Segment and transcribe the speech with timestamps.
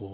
[0.00, 0.10] โอ้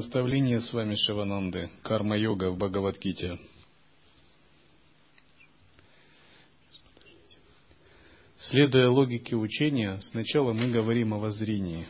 [0.00, 3.38] Наставление с вами Шивананды, карма-йога в Бхагавадгите.
[8.38, 11.86] Следуя логике учения, сначала мы говорим о воззрении.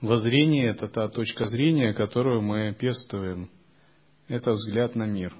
[0.00, 3.48] Воззрение– это та точка зрения, которую мы пестуем.
[4.26, 5.32] Это взгляд на мир.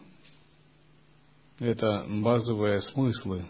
[1.58, 3.44] Это базовые смыслы,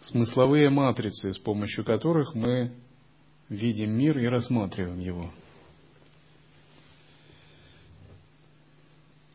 [0.00, 2.72] смысловые матрицы, с помощью которых мы
[3.48, 5.32] видим мир и рассматриваем его.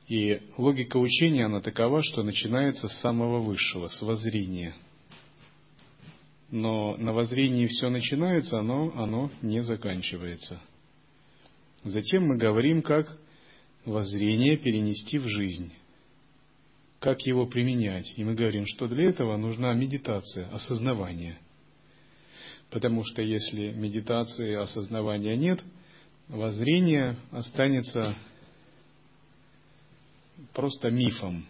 [0.07, 4.75] И логика учения, она такова, что начинается с самого высшего, с воззрения.
[6.49, 10.59] Но на воззрении все начинается, оно, оно не заканчивается.
[11.85, 13.17] Затем мы говорим, как
[13.85, 15.71] воззрение перенести в жизнь,
[16.99, 18.13] как его применять.
[18.17, 21.37] И мы говорим, что для этого нужна медитация, осознавание–
[22.71, 25.59] Потому что если медитации осознавания нет,
[26.29, 28.15] воззрение останется
[30.53, 31.45] просто мифом,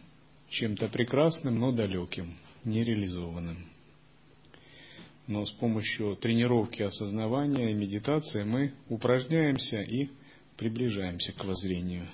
[0.50, 3.68] чем-то прекрасным, но далеким, нереализованным.
[5.28, 10.10] Но с помощью тренировки осознавания и медитации мы упражняемся и
[10.58, 12.10] приближаемся к воззрению.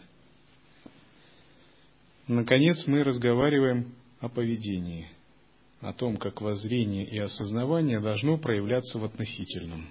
[2.28, 5.08] Наконец мы разговариваем о поведении–
[5.82, 9.88] о том, как воззрение и осознавание должно проявляться в относительном.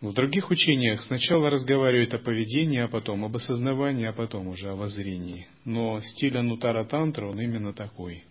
[0.00, 4.74] В других учениях сначала разговаривают о поведении, а потом об осознавании, а потом уже о
[4.74, 5.46] воззрении.
[5.64, 8.24] Но стиль Анутара Тантра, он именно такой.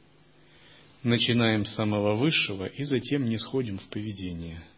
[1.04, 4.64] Начинаем с самого высшего и затем не сходим в поведение–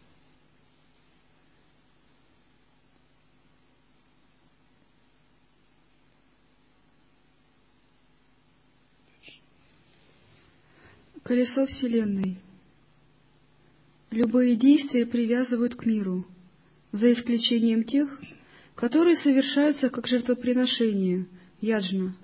[11.22, 12.36] Колесо Вселенной.
[14.10, 16.26] Любые действия привязывают к миру,
[16.90, 18.20] за исключением тех,
[18.74, 21.26] которые совершаются как жертвоприношение,
[21.60, 22.16] яджна.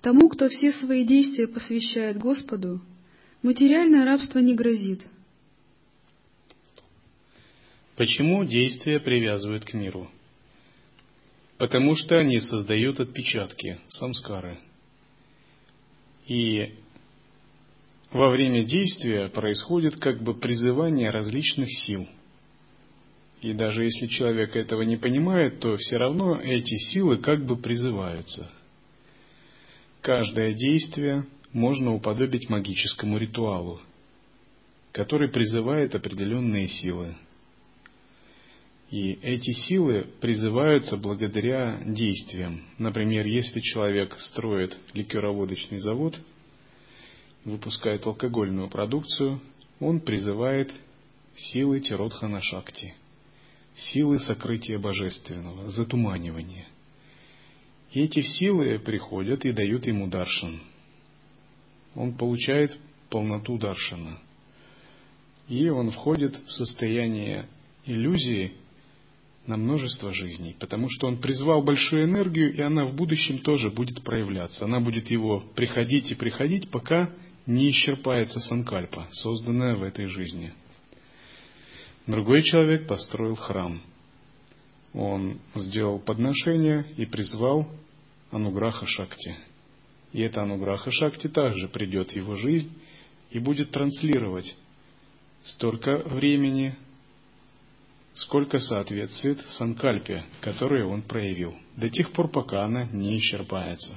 [0.00, 2.80] Тому, кто все свои действия посвящает Господу,
[3.42, 5.06] материальное рабство не грозит.
[7.96, 10.10] Почему действия привязывают к миру?
[11.58, 14.58] Потому что они создают отпечатки, самскары.
[16.26, 16.74] И
[18.12, 22.08] во время действия происходит как бы призывание различных сил.
[23.40, 28.50] И даже если человек этого не понимает, то все равно эти силы как бы призываются.
[30.02, 33.80] Каждое действие можно уподобить магическому ритуалу,
[34.92, 37.16] который призывает определенные силы.
[38.90, 42.62] И эти силы призываются благодаря действиям.
[42.76, 46.18] Например, если человек строит ликероводочный завод–
[47.44, 49.40] выпускает алкогольную продукцию,
[49.78, 50.72] он призывает
[51.34, 52.94] силы Тиродхана Шакти,
[53.74, 56.66] силы сокрытия божественного, затуманивания.
[57.92, 60.60] И эти силы приходят и дают ему даршан.
[61.94, 62.76] Он получает
[63.08, 64.20] полноту даршана.
[65.48, 67.48] И он входит в состояние
[67.84, 68.52] иллюзии
[69.46, 74.04] на множество жизней, потому что он призвал большую энергию, и она в будущем тоже будет
[74.04, 74.66] проявляться.
[74.66, 77.12] Она будет его приходить и приходить, пока
[77.46, 80.52] не исчерпается санкальпа, созданная в этой жизни.
[82.06, 83.82] Другой человек построил храм.
[84.92, 87.68] Он сделал подношение и призвал
[88.30, 89.36] Ануграха Шакти.
[90.12, 92.72] И эта Ануграха Шакти также придет в его жизнь
[93.30, 94.56] и будет транслировать
[95.44, 96.74] столько времени,
[98.14, 103.96] сколько соответствует санкальпе, которую он проявил, до тех пор, пока она не исчерпается.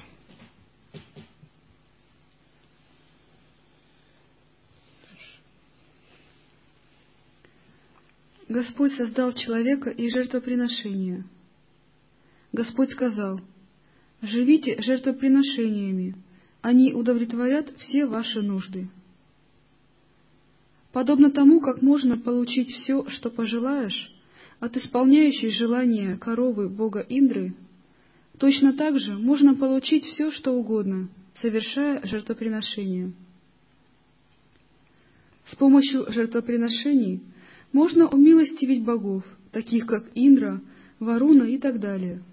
[8.50, 11.24] Господь создал человека и жертвоприношение.
[12.52, 13.40] Господь сказал,
[14.22, 16.16] «Живите жертвоприношениями,
[16.62, 18.90] они удовлетворят все ваши нужды».
[20.92, 24.14] Подобно тому, как можно получить все, что пожелаешь,
[24.60, 27.56] от исполняющей желания коровы бога Индры,
[28.38, 33.14] точно так же можно получить все, что угодно, совершая жертвоприношение.
[35.48, 37.22] С помощью жертвоприношений
[37.74, 40.62] можно умилостивить богов, таких как Индра,
[41.00, 42.24] Варуна и так далее.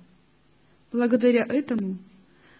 [0.92, 1.98] Благодаря этому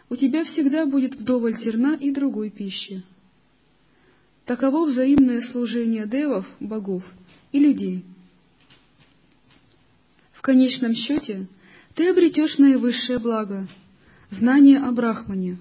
[0.09, 3.05] у тебя всегда будет вдоволь зерна и другой пищи.
[4.45, 7.05] Таково взаимное служение девов, богов,
[7.53, 8.05] и людей.
[10.33, 11.47] В конечном счете
[11.95, 13.69] ты обретешь наивысшее благо—
[14.31, 15.59] знание о Брахмане.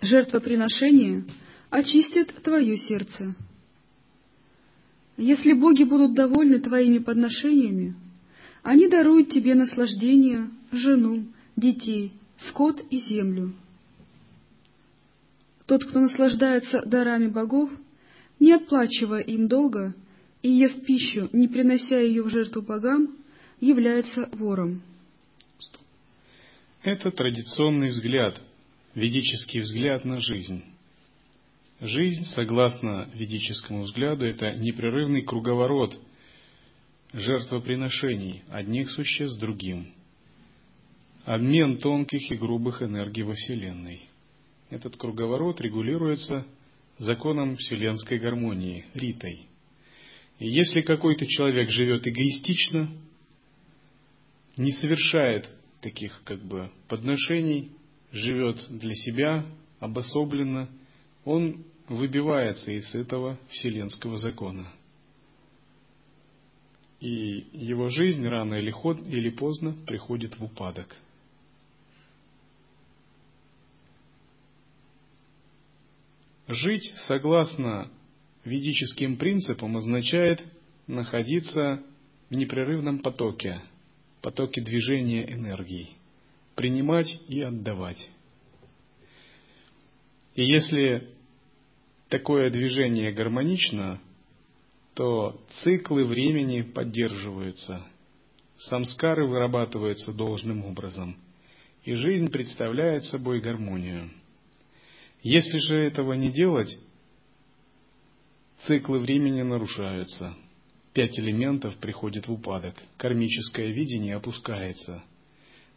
[0.00, 1.24] Жертвоприношение
[1.70, 3.34] очистит твое сердце.
[5.18, 7.96] Если боги будут довольны твоими подношениями,
[8.62, 11.24] они даруют тебе наслаждение, жену,
[11.56, 13.52] детей, скот и землю.
[15.66, 17.68] Тот, кто наслаждается дарами богов,
[18.38, 19.92] не отплачивая им долго,
[20.42, 23.16] и ест пищу, не принося ее в жертву богам,
[23.60, 24.82] является вором.
[26.84, 28.40] Это традиционный взгляд,
[28.94, 30.62] ведический взгляд на жизнь.
[31.80, 35.96] Жизнь, согласно ведическому взгляду, это непрерывный круговорот
[37.12, 39.92] жертвоприношений одних существ другим.
[41.24, 44.02] Обмен тонких и грубых энергий во Вселенной.
[44.70, 46.44] Этот круговорот регулируется
[46.98, 49.46] законом вселенской гармонии, ритой.
[50.40, 52.90] И если какой-то человек живет эгоистично,
[54.56, 55.48] не совершает
[55.80, 57.70] таких как бы подношений,
[58.10, 59.46] живет для себя,
[59.78, 60.68] обособленно,
[61.28, 64.66] он выбивается из этого вселенского закона.
[67.00, 70.96] И его жизнь рано или, поздно приходит в упадок–
[76.48, 77.90] Жить согласно
[78.42, 80.42] ведическим принципам означает
[80.86, 81.82] находиться
[82.30, 83.60] в непрерывном потоке,
[84.22, 85.90] потоке движения энергии,
[86.54, 88.08] принимать и отдавать.
[90.36, 91.17] И если
[92.08, 94.00] такое движение гармонично,
[94.94, 97.86] то циклы времени поддерживаются,
[98.56, 101.16] самскары вырабатываются должным образом,
[101.84, 104.10] и жизнь представляет собой гармонию–
[105.22, 106.78] если же этого не делать,
[108.66, 110.34] циклы времени нарушаются.
[110.92, 112.76] Пять элементов приходят в упадок.
[112.96, 115.02] Кармическое видение опускается.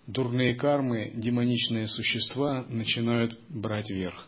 [0.08, 4.28] Дурные кармы, демоничные существа начинают брать верх.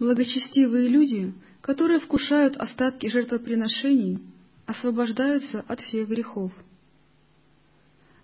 [0.00, 4.18] Благочестивые люди, которые вкушают остатки жертвоприношений,
[4.64, 6.52] освобождаются от всех грехов.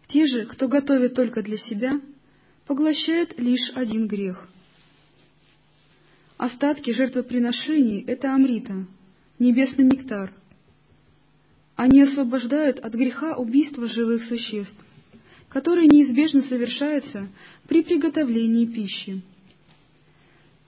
[0.09, 2.01] Те же, кто готовит только для себя,
[2.67, 4.49] поглощают лишь один грех.
[6.39, 8.87] Остатки жертвоприношений— это амрита,
[9.39, 10.33] небесный нектар.
[11.75, 14.79] Они освобождают от греха убийства живых существ,
[15.51, 17.29] которое неизбежно совершается
[17.69, 19.23] при приготовлении пищи.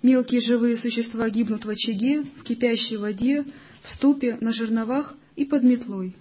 [0.02, 3.44] Мелкие живые существа гибнут в очаге, в кипящей воде,
[3.82, 6.14] в ступе, на жерновах и под метлой.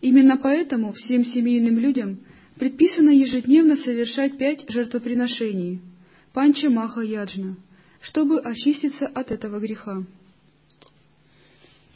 [0.00, 2.20] Именно поэтому всем семейным людям
[2.58, 5.80] предписано ежедневно совершать пять жертвоприношений–
[6.32, 7.56] панча маха яджна,
[8.00, 10.04] чтобы очиститься от этого греха.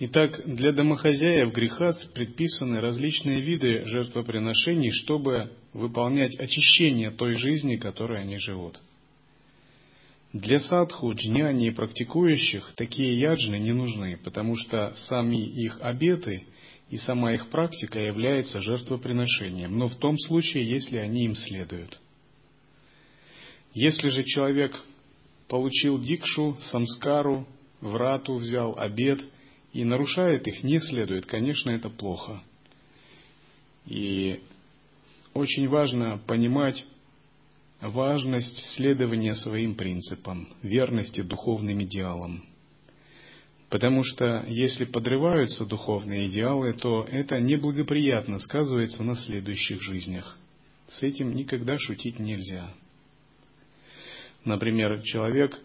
[0.01, 8.39] Итак, для домохозяев греха предписаны различные виды жертвоприношений, чтобы выполнять очищение той жизни, которой они
[8.39, 8.81] живут.
[10.35, 16.45] Для садху, джняни и практикующих такие яджны не нужны, потому что сами их обеты
[16.91, 22.01] и сама их практика является жертвоприношением, но в том случае, если они им следуют.
[23.75, 24.77] Если же человек
[25.47, 27.47] получил дикшу, самскару,
[27.81, 29.21] врату взял обед
[29.73, 32.43] и нарушает их, не следует, конечно, это плохо.
[33.87, 34.41] И
[35.33, 36.85] очень важно понимать,
[37.89, 42.45] важность следования своим принципам, верности духовным идеалам.
[43.69, 50.37] Потому что если подрываются духовные идеалы, то это неблагоприятно сказывается на следующих жизнях.
[50.89, 52.73] С этим никогда шутить нельзя.
[54.45, 55.59] Например, человек,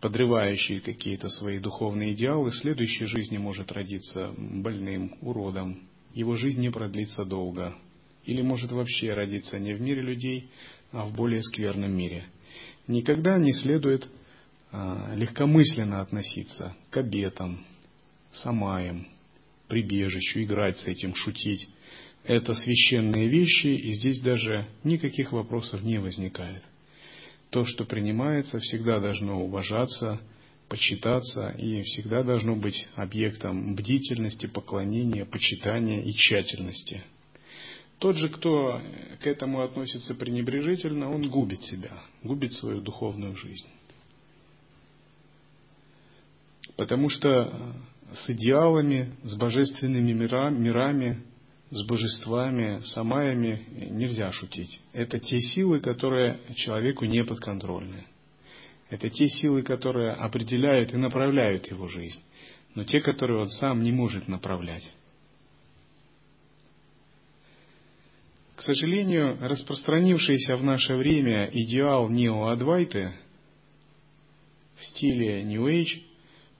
[0.00, 5.80] подрывающий какие-то свои духовные идеалы, в следующей жизни может родиться больным, уродом.
[6.14, 7.74] Его жизнь не продлится долго.
[8.24, 10.50] Или может вообще родиться не в мире людей,
[10.92, 12.24] в более скверном мире.
[12.86, 14.08] Никогда не следует
[14.70, 17.64] а, легкомысленно относиться к обетам,
[18.32, 19.06] самаям,
[19.68, 21.68] прибежищу, играть с этим, шутить.
[22.24, 26.62] Это священные вещи, и здесь даже никаких вопросов не возникает.
[27.50, 30.20] То, что принимается, всегда должно уважаться,
[30.68, 37.02] почитаться и всегда должно быть объектом бдительности, поклонения, почитания и тщательности.
[37.98, 38.80] Тот же, кто
[39.20, 43.66] к этому относится пренебрежительно, он губит себя, губит свою духовную жизнь.
[46.76, 47.74] Потому что
[48.12, 51.24] с идеалами, с божественными мирами,
[51.70, 54.80] с божествами, самаями нельзя шутить.
[54.92, 58.04] Это те силы, которые человеку не подконтрольны.
[58.90, 62.20] Это те силы, которые определяют и направляют его жизнь,
[62.74, 64.88] но те, которые он сам не может направлять.
[68.58, 73.14] К сожалению, распространившийся в наше время идеал неоадвайты
[74.74, 76.02] в стиле New Age,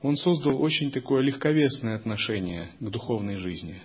[0.02, 3.82] он создал очень такое легковесное отношение к духовной жизни.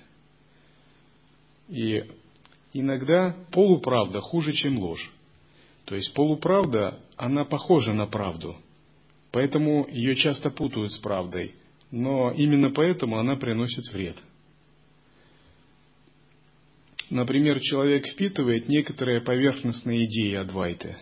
[1.70, 2.04] И
[2.74, 5.12] иногда полуправда хуже, чем ложь.
[5.86, 8.56] То есть полуправда, она похожа на правду,
[9.32, 11.56] поэтому ее часто путают с правдой,
[11.90, 14.18] но именно поэтому она приносит вред.
[17.10, 20.98] Например, человек впитывает некоторые поверхностные идеи Адвайты,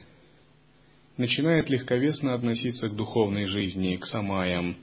[1.18, 4.78] начинает легковесно относиться к духовной жизни, к самаям,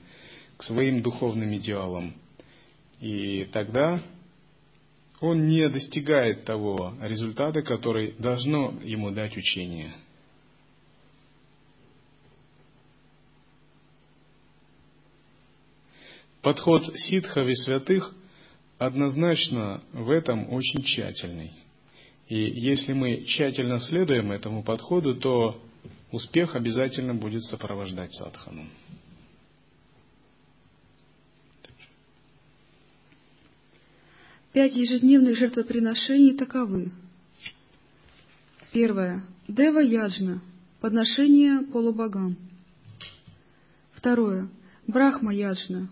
[0.57, 2.13] к своим духовным идеалам.
[3.01, 4.01] И тогда
[5.19, 9.93] он не достигает того результата, который должно ему дать учение.
[16.41, 18.15] Подход ситхов и святых
[18.79, 21.51] однозначно в этом очень тщательный.
[22.27, 25.61] И если мы тщательно следуем этому подходу, то
[26.11, 28.67] успех обязательно будет сопровождать садхану.
[34.53, 36.91] Пять ежедневных жертвоприношений таковы.
[38.71, 39.23] Первое.
[39.47, 40.41] Дева Яджна.
[40.79, 42.37] Подношение полубогам.
[43.91, 44.47] Второе.
[44.87, 45.89] Брахма Яджна.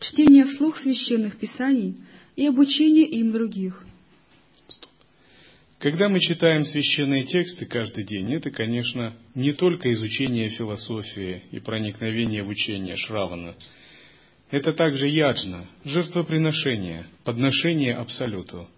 [0.00, 1.96] Чтение вслух священных писаний
[2.36, 3.84] и обучение им других.
[5.78, 12.44] Когда мы читаем священные тексты каждый день, это, конечно, не только изучение философии и проникновение
[12.44, 13.56] в учение Шравана–
[14.52, 18.68] это также яджна, жертвоприношение, подношение Абсолюту.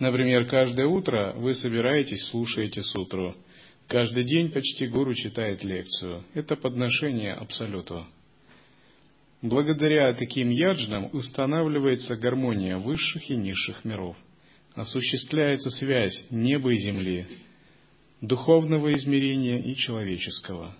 [0.00, 3.36] Например, каждое утро вы собираетесь, слушаете сутру.
[3.86, 6.24] Каждый день почти гуру читает лекцию.
[6.34, 8.04] Это подношение Абсолюту.
[9.42, 14.16] Благодаря таким яджнам устанавливается гармония высших и низших миров.
[14.74, 17.26] Осуществляется связь неба и земли,
[18.20, 20.76] духовного измерения и человеческого.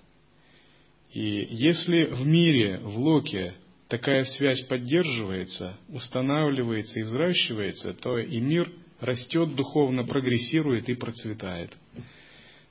[1.13, 3.55] И если в мире, в локе,
[3.89, 11.77] такая связь поддерживается, устанавливается и взращивается, то и мир растет духовно, прогрессирует и процветает.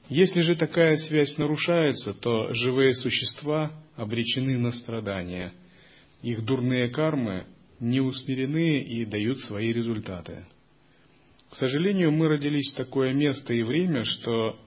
[0.07, 5.53] Если же такая связь нарушается, то живые существа обречены на страдания.
[6.21, 7.47] Их дурные кармы
[7.79, 10.45] не усмирены и дают свои результаты.
[11.49, 14.57] К сожалению, мы родились в такое место и время, что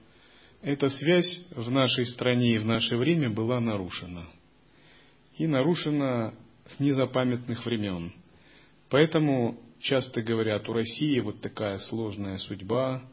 [0.61, 4.27] эта связь в нашей стране и в наше время была нарушена.
[5.37, 6.33] И нарушена
[6.65, 8.13] с незапамятных времен.
[8.89, 13.03] Поэтому часто говорят, у России вот такая сложная судьба,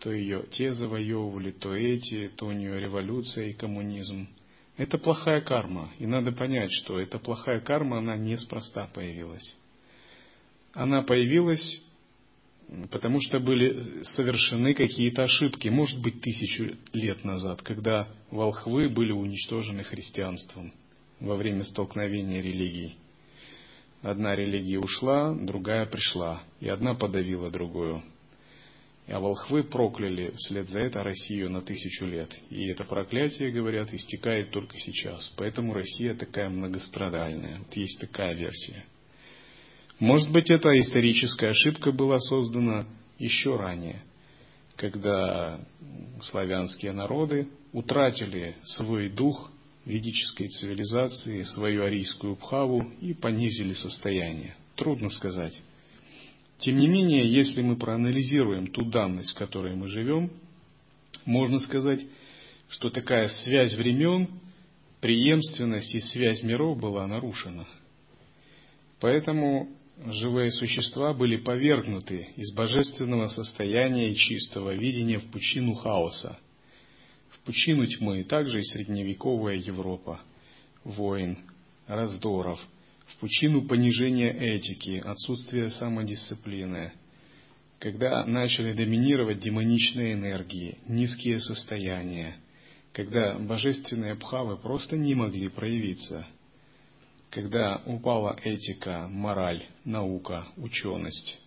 [0.00, 4.28] то ее те завоевывали, то эти, то у нее революция и коммунизм.
[4.76, 9.56] Это плохая карма, и надо понять, что эта плохая карма, она неспроста появилась.
[10.74, 11.82] Она появилась,
[12.90, 19.82] потому что были совершены какие-то ошибки, может быть, тысячу лет назад, когда волхвы были уничтожены
[19.82, 20.72] христианством–
[21.20, 22.96] во время столкновения религий.
[24.02, 28.02] Одна религия ушла, другая пришла, и одна подавила другую.
[29.08, 32.28] А волхвы прокляли вслед за это Россию на тысячу лет.
[32.50, 35.32] И это проклятие, говорят, истекает только сейчас.
[35.36, 37.58] Поэтому Россия такая многострадальная.
[37.58, 38.84] Вот есть такая версия.
[40.00, 42.86] Может быть, эта историческая ошибка была создана
[43.18, 44.02] еще ранее,
[44.74, 45.60] когда
[46.22, 49.50] славянские народы утратили свой дух
[49.84, 54.56] ведической цивилизации свою арийскую пхаву и понизили состояние.
[54.74, 55.54] Трудно сказать.
[56.58, 60.30] Тем не менее, если мы проанализируем ту данность, в которой мы живем,
[61.24, 62.00] можно сказать,
[62.68, 64.28] что такая связь времен,
[65.00, 67.66] преемственность и связь миров была нарушена.
[69.00, 69.68] Поэтому
[70.06, 76.38] живые существа были повергнуты из божественного состояния и чистого видения в пучину хаоса–
[77.46, 80.20] пучину тьмы, также и средневековая Европа.
[80.84, 81.38] войн,
[81.86, 82.60] раздоров,
[83.06, 86.92] в пучину понижения этики, отсутствия самодисциплины,
[87.78, 92.36] когда начали доминировать демоничные энергии, низкие состояния,
[92.92, 96.26] когда божественные бхавы просто не могли проявиться,
[97.30, 101.38] когда упала этика, мораль, наука, ученость,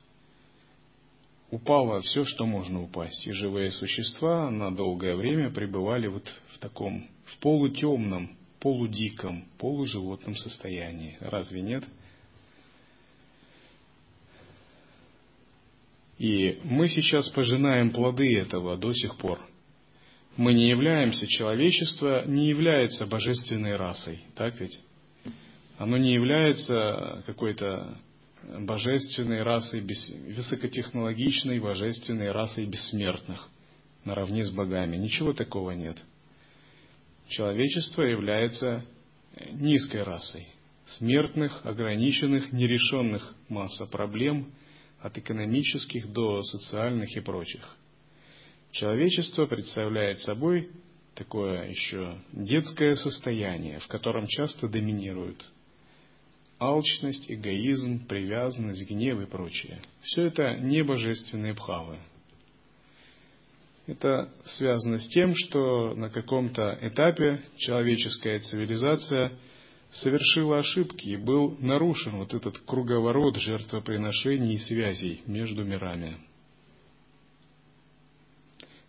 [1.49, 7.07] упало все, что можно упасть, и живые существа на долгое время пребывали вот в таком,
[7.25, 11.17] в полутемном, полудиком, полуживотном состоянии.
[11.19, 11.83] Разве нет?
[16.17, 19.39] И мы сейчас пожинаем плоды этого до сих пор.
[20.35, 24.79] Мы не являемся, человечество не является божественной расой, так ведь?
[25.77, 27.97] Оно не является какой-то
[28.43, 33.47] божественной расой, высокотехнологичной божественной расой бессмертных,
[34.03, 34.97] наравне с богами.
[34.97, 35.97] Ничего такого нет.
[37.29, 38.83] Человечество является
[39.51, 40.47] низкой расой,
[40.85, 44.51] смертных, ограниченных, нерешенных масса проблем,
[44.99, 47.61] от экономических до социальных и прочих.
[48.71, 50.71] Человечество представляет собой
[51.15, 55.45] такое еще детское состояние, в котором часто доминируют
[56.59, 59.81] алчность, эгоизм, привязанность, гнев и прочее.
[60.01, 61.99] Все это не божественные бхавы.
[63.89, 69.31] Это связано с тем, что на каком-то этапе человеческая цивилизация
[69.89, 76.19] совершила ошибки и был нарушен вот этот круговорот жертвоприношений и связей между мирами.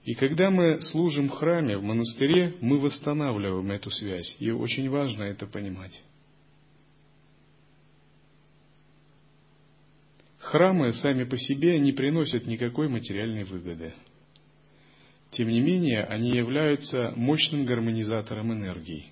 [0.04, 4.36] И когда мы служим в храме, в монастыре, мы восстанавливаем эту связь.
[4.38, 5.98] И очень важно это понимать.
[10.40, 13.94] Храмы сами по себе не приносят никакой материальной выгоды.
[15.40, 19.06] Тем не менее, они являются мощным гармонизатором энергии.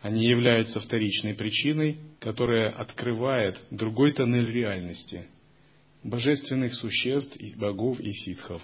[0.00, 5.28] Они являются вторичной причиной, которая открывает другой тоннель реальности–
[6.02, 8.62] божественных существ, и богов и ситхов.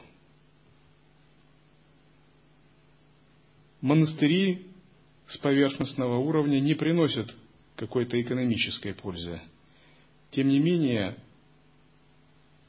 [3.81, 4.67] Монастыри
[5.29, 7.33] с поверхностного уровня не приносят
[7.77, 9.41] какой-то экономической пользы.
[10.33, 11.19] Тем не менее,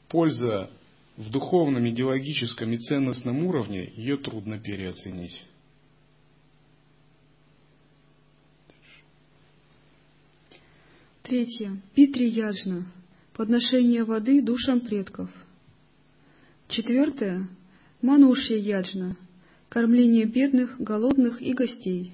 [0.06, 0.70] польза
[1.16, 5.44] в духовном, идеологическом и ценностном уровне, ее трудно переоценить.
[11.22, 11.80] Третье.
[11.94, 12.86] Питри Яджна.
[13.34, 15.30] Подношение воды душам предков.
[16.68, 17.48] Четвертое.
[18.00, 19.16] Манушья Яджна.
[19.68, 22.12] Кормление бедных, голодных и гостей.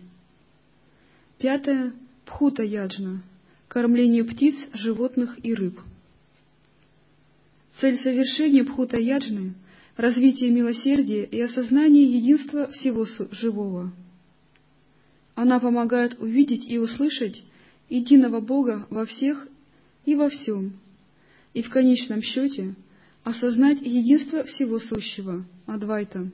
[1.39, 1.95] Пятое.
[2.27, 3.23] Пхута Яджна.
[3.69, 5.81] Кормление птиц, животных и рыб.
[7.81, 9.55] Цель совершения Бхута-яджны–
[9.97, 13.93] развитие милосердия и осознание единства всего живого.
[15.37, 17.41] Она помогает увидеть и услышать
[17.89, 19.47] единого Бога во всех
[20.05, 20.73] и во всем,
[21.55, 22.75] и в конечном счете
[23.23, 26.33] осознать единство всего сущего, Адвайта.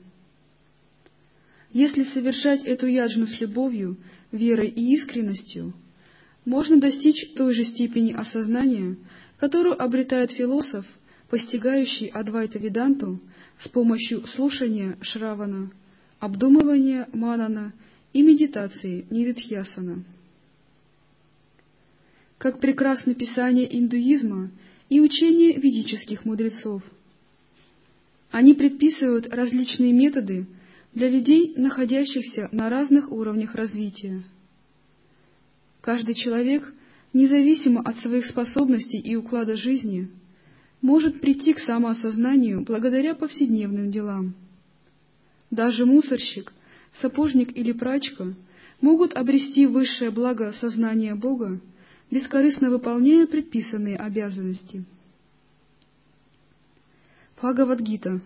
[1.71, 3.97] Если совершать эту яджну с любовью,
[4.31, 5.73] верой и искренностью,
[6.43, 8.97] можно достичь той же степени осознания,
[9.37, 10.87] которую обретает философ–
[11.29, 13.19] постигающий Адвайта Веданту
[13.59, 15.71] с помощью слушания Шравана,
[16.19, 17.73] обдумывания Манана
[18.13, 20.03] и медитации Нидитхьясана.
[22.37, 24.51] Как прекрасно писание индуизма
[24.89, 26.83] и учение ведических мудрецов.
[28.29, 30.45] Они предписывают различные методы
[30.93, 34.23] для людей, находящихся на разных уровнях развития.
[35.81, 36.73] Каждый человек,
[37.13, 40.09] независимо от своих способностей и уклада жизни,
[40.85, 44.35] может прийти к самоосознанию благодаря повседневным делам.
[45.49, 46.53] Даже мусорщик,
[47.01, 48.35] сапожник или прачка
[48.81, 51.59] могут обрести высшее благо сознания Бога,
[52.11, 54.85] бескорыстно выполняя предписанные обязанности.
[57.35, 58.21] Бхагавадгита.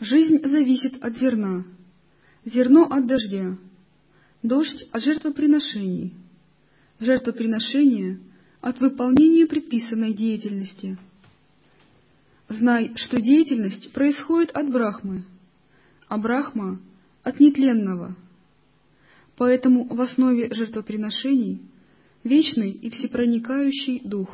[0.00, 1.64] Жизнь зависит от зерна,
[2.44, 3.56] зерно от дождя,
[4.42, 6.12] дождь от жертвоприношений,
[6.98, 8.18] жертвоприношение
[8.60, 10.98] от выполнения предписанной деятельности–
[12.48, 15.24] Знай, что деятельность происходит от Брахмы,
[16.06, 16.80] а Брахма—
[17.24, 18.14] от нетленного.
[19.36, 21.60] Поэтому в основе жертвоприношений—
[22.24, 24.32] вечный и всепроникающий Дух.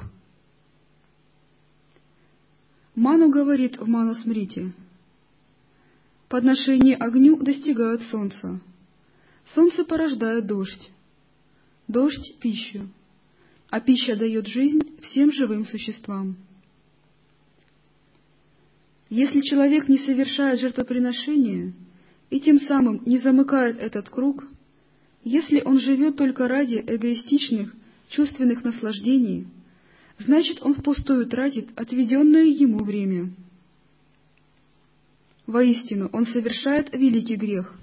[2.94, 4.75] Ману говорит в Манусмрите,
[6.29, 8.61] «Подношение огню достигают солнца.
[9.55, 10.90] Солнце порождает дождь,
[11.88, 12.90] дождь— пищу,
[13.70, 16.37] а пища дает жизнь всем живым существам».
[19.14, 21.75] Если человек не совершает жертвоприношения
[22.31, 24.48] и тем самым не замыкает этот круг,
[25.22, 27.75] Если он живет только ради эгоистичных,
[28.09, 29.46] чувственных наслаждений,
[30.18, 33.31] значит он впустую тратит отведенное ему время.
[35.46, 37.79] Воистину, он совершает великий грех.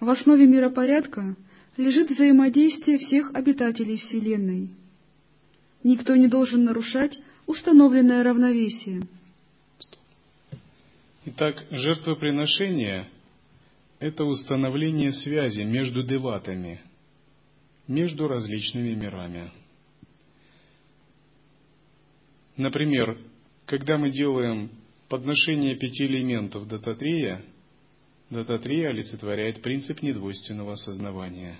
[0.00, 1.36] В основе миропорядка
[1.76, 4.70] лежит взаимодействие всех обитателей Вселенной.
[5.84, 9.02] Никто не должен нарушать установленное равновесие.
[11.28, 13.08] Итак, жертвоприношение–
[13.98, 16.80] это установление связи между деватами,
[17.88, 19.50] между различными мирами.
[22.56, 23.18] Например,
[23.64, 24.70] когда мы делаем
[25.08, 27.44] подношение пяти элементов Дататрея,
[28.30, 31.58] Дататрея олицетворяет принцип недвойственного осознавания.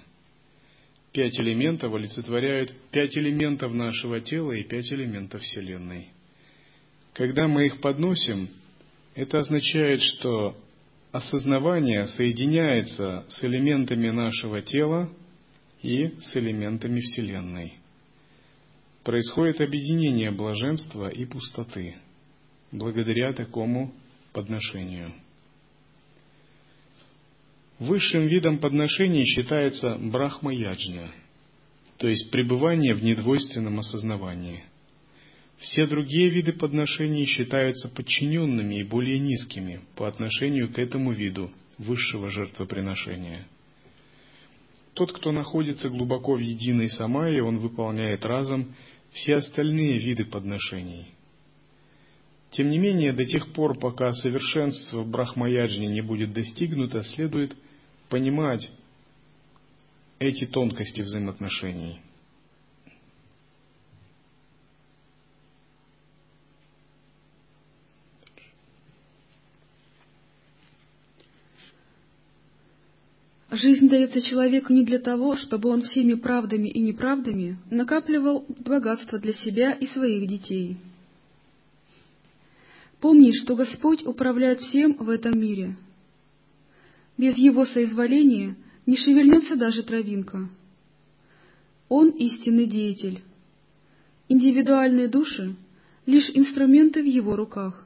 [1.10, 6.10] Пять элементов олицетворяют пять элементов нашего тела и пять элементов Вселенной.
[7.14, 8.48] Когда мы их подносим,
[9.16, 10.56] это означает, что
[11.10, 15.10] осознавание соединяется с элементами нашего тела
[15.82, 17.72] и с элементами Вселенной.
[19.02, 21.96] Происходит объединение блаженства и пустоты
[22.70, 23.94] благодаря такому
[24.34, 25.12] подношению.
[27.78, 31.10] Высшим видом подношений считается брахма-яджня,
[31.96, 34.64] то есть пребывание в недвойственном осознавании.
[35.58, 42.30] Все другие виды подношений считаются подчиненными и более низкими по отношению к этому виду высшего
[42.30, 43.46] жертвоприношения.
[44.92, 48.74] Тот, кто находится глубоко в единой самае, он выполняет разом
[49.12, 51.06] все остальные виды подношений.
[52.50, 57.56] Тем не менее, до тех пор, пока совершенство в брахмаяджне не будет достигнуто, следует
[58.08, 58.70] понимать
[60.18, 62.00] эти тонкости взаимоотношений.
[73.56, 79.32] Жизнь дается человеку не для того, чтобы он всеми правдами и неправдами накапливал богатство для
[79.32, 80.76] себя и своих детей.
[83.00, 85.74] Помни, что Господь управляет всем в этом мире.
[87.16, 90.50] Без Его соизволения не шевельнется даже травинка.
[91.88, 93.22] Он истинный деятель.
[94.28, 95.56] Индивидуальные души—
[96.04, 97.85] лишь инструменты в Его руках.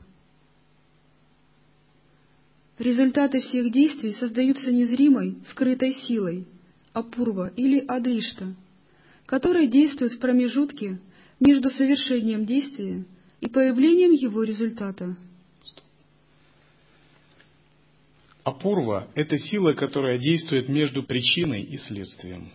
[2.81, 6.47] Результаты всех действий создаются незримой, скрытой силой,
[6.95, 8.55] апурва или адришта,
[9.27, 10.99] которая действует в промежутке
[11.41, 13.05] между совершением действия
[13.43, 15.15] и появлением его результата.
[18.45, 22.51] Апурва– это сила, которая действует между причиной и следствием.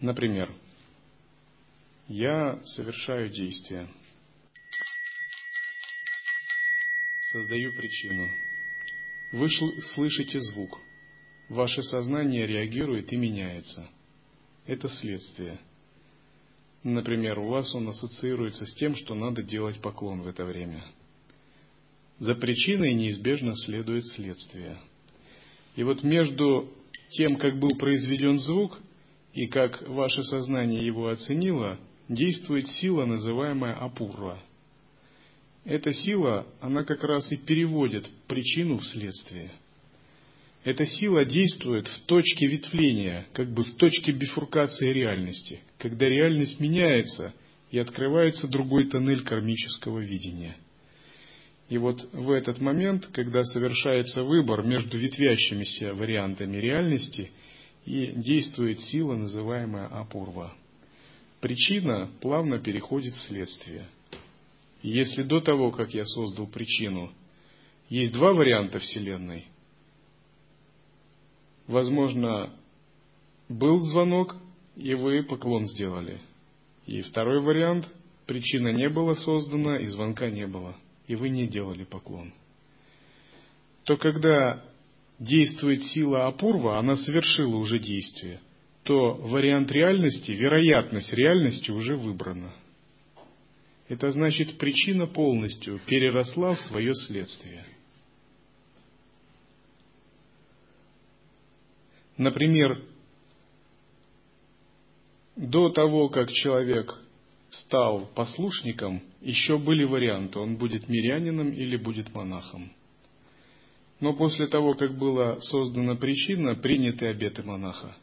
[0.00, 0.52] Например,
[2.08, 3.86] я совершаю действие,
[7.40, 8.30] создаю причину.
[9.32, 9.48] Вы
[9.94, 10.80] слышите звук,
[11.48, 13.88] ваше сознание реагирует и меняется.
[14.66, 15.58] Это следствие–
[16.84, 20.84] Например, у вас он ассоциируется с тем, что надо делать поклон в это время.
[22.20, 24.78] За причиной неизбежно следует следствие.
[25.76, 26.72] И вот между
[27.10, 28.78] тем, как был произведен звук,
[29.34, 34.40] и как ваше сознание его оценило, действует сила, называемая апурва.
[35.64, 39.50] Эта сила, она как раз и переводит причину в следствие–
[40.64, 47.32] эта сила действует в точке ветвления, как бы в точке бифуркации реальности, когда реальность меняется
[47.70, 50.56] и открывается другой тоннель кармического видения.
[51.68, 57.30] И вот в этот момент, когда совершается выбор между ветвящимися вариантами реальности,
[57.84, 60.54] и действует сила, называемая апурва.
[61.40, 63.86] Причина плавно переходит в следствие.
[64.82, 67.12] Если до того, как я создал причину,
[67.88, 69.46] есть два варианта Вселенной–
[71.68, 72.48] Возможно,
[73.50, 74.34] был звонок,
[74.74, 76.20] и вы поклон сделали.
[76.86, 77.86] И второй вариант–
[78.26, 80.74] причина не была создана, и звонка не было,
[81.06, 82.32] и вы не делали поклон.
[83.84, 84.64] То когда
[85.18, 88.40] действует сила Апурва, она совершила уже действие,
[88.84, 92.54] то вариант реальности, вероятность реальности уже выбрана.
[93.88, 97.64] Это значит, причина полностью переросла в свое следствие–
[102.18, 102.82] Например,
[105.36, 106.92] до того, как человек
[107.48, 112.72] стал послушником, еще были варианты, он будет мирянином или будет монахом.
[114.00, 117.96] Но после того, как была создана причина, приняты обеты монаха.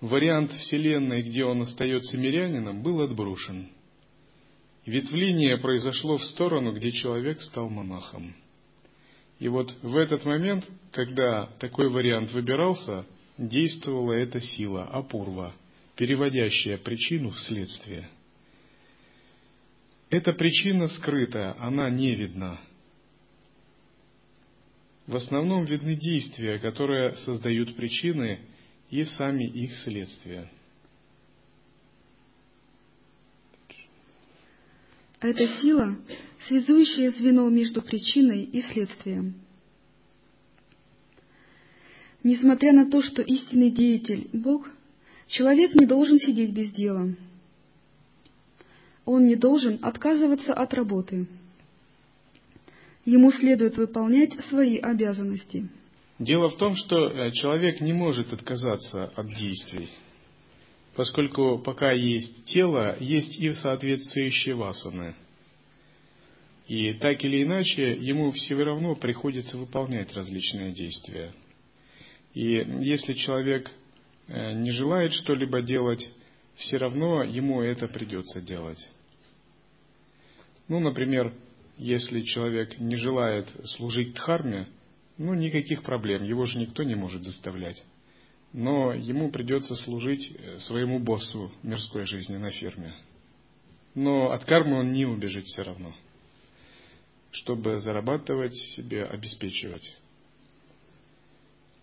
[0.00, 3.68] Вариант Вселенной, где он остается мирянином, был отброшен.
[4.88, 8.34] Ветвление произошло в сторону, где человек стал монахом.
[9.38, 13.04] И вот в этот момент, когда такой вариант выбирался,
[13.36, 15.54] действовала эта сила, апурва,
[15.94, 18.08] переводящая причину в следствие.
[20.08, 22.58] Эта причина скрытая, она не видна.
[25.06, 28.40] В основном видны действия, которые создают причины
[28.88, 30.50] и сами их следствия.
[35.20, 35.96] Это сила,
[36.46, 39.34] связующее звено между причиной и следствием.
[42.22, 44.68] Несмотря на то, что истинный деятель– Бог,
[45.26, 47.14] человек не должен сидеть без дела.
[49.04, 51.26] Он не должен отказываться от работы.
[53.04, 55.68] Ему следует выполнять свои обязанности.
[56.18, 59.88] Дело в том, что э, человек не может отказаться от действий,
[60.98, 65.14] поскольку пока есть тело, есть и соответствующие васаны–
[66.66, 71.32] и так или иначе, ему все равно приходится выполнять различные действия.
[72.34, 73.70] И если человек
[74.26, 76.06] э, не желает что-либо делать,
[76.56, 78.86] все равно ему это придется делать.
[80.68, 81.32] Ну, например,
[81.78, 84.68] если человек не желает служить дхарме,
[85.16, 87.82] ну, никаких проблем, его же никто не может заставлять.
[88.52, 92.94] Но ему придется служить э, своему боссу мирской жизни на ферме.
[93.94, 95.94] Но от кармы он не убежит все равно
[97.30, 99.94] чтобы зарабатывать себе, обеспечивать.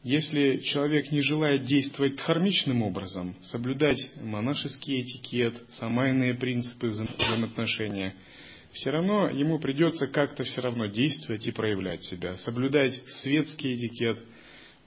[0.03, 8.15] Если человек не желает действовать дхармичным образом, соблюдать монашеский этикет, самайные принципы взаимоотношения,
[8.71, 14.19] все равно ему придется как-то все равно действовать и проявлять себя, соблюдать светский этикет,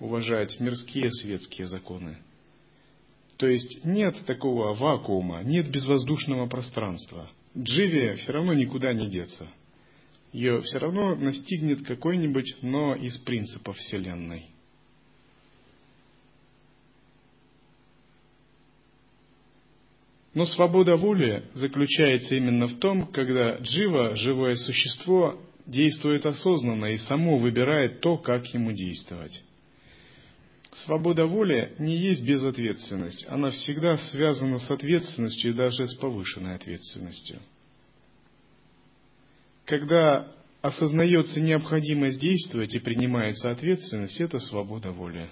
[0.00, 2.18] уважать мирские светские законы.
[3.36, 7.30] То есть нет такого вакуума, нет безвоздушного пространства.
[7.56, 9.48] Дживе все равно никуда не деться–
[10.32, 14.46] ее все равно настигнет какой-нибудь, но из принципов Вселенной.
[20.34, 27.38] Но свобода воли заключается именно в том, когда джива, живое существо, действует осознанно и само
[27.38, 29.42] выбирает то, как ему действовать.
[30.72, 37.40] Свобода воли не есть безответственность, она всегда связана с ответственностью и даже с повышенной ответственностью–
[39.68, 45.28] когда осознается необходимость действовать и принимается ответственность, это свобода воли.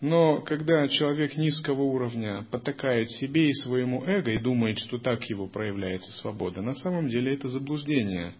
[0.00, 5.46] Но когда человек низкого уровня потакает себе и своему эго и думает, что так его
[5.46, 8.34] проявляется свобода, на самом деле это заблуждение.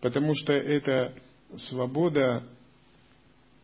[0.00, 1.14] Потому что это
[1.58, 2.48] свобода,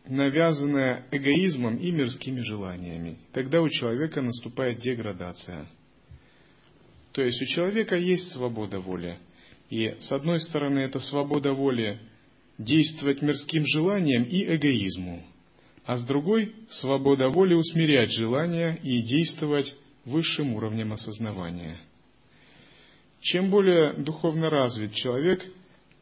[0.07, 3.19] навязанная эгоизмом и мирскими желаниями.
[3.33, 5.67] Тогда у человека наступает деградация.
[7.11, 9.17] То есть у человека есть свобода воли–
[9.69, 11.99] и с одной стороны, это свобода воли
[12.57, 15.23] действовать мирским желанием и эгоизму,
[15.85, 21.79] а с другой– свобода воли усмирять желания и действовать высшим уровнем осознавания.
[23.21, 25.43] Чем более духовно развит человек,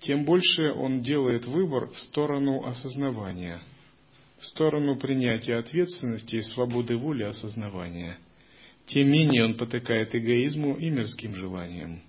[0.02, 3.62] тем больше он делает выбор в сторону осознавания,
[4.45, 8.17] сторону принятия ответственности и свободы воли осознавания.
[8.88, 12.01] Тем менее он потыкает эгоизму и мирским желаниям.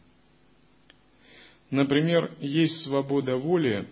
[1.70, 3.88] Например, есть свобода воли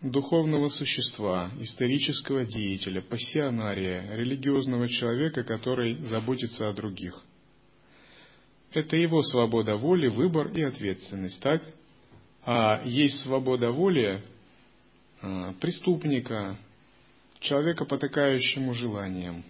[0.00, 7.22] духовного существа, исторического деятеля, пассионария, религиозного человека, который заботится о других.
[8.72, 11.62] Это его свобода воли, выбор и ответственность, так?
[12.44, 14.22] А есть свобода воли
[15.60, 16.58] преступника,
[17.40, 19.44] человека, потакающему желанием.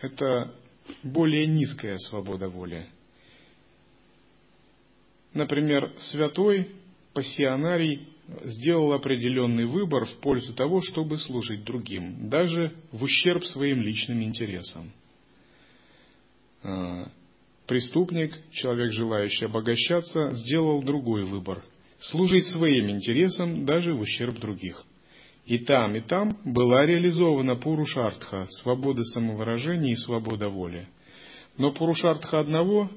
[0.00, 0.54] Это
[1.02, 2.86] более низкая свобода воли–
[5.38, 6.68] Например, святой
[7.12, 8.08] пассионарий
[8.44, 14.92] сделал определенный выбор в пользу того, чтобы служить другим, даже в ущерб своим личным интересам.
[16.62, 17.08] А,
[17.66, 21.64] преступник, человек, желающий обогащаться, сделал другой выбор–
[22.00, 24.84] служить своим интересам даже в ущерб других.
[25.46, 30.88] И там, и там была реализована Пурушартха– свобода самовыражения и свобода воли.
[31.56, 32.90] Но Пурушартха одного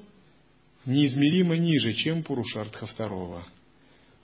[0.85, 3.47] неизмеримо ниже, чем Пурушартха второго.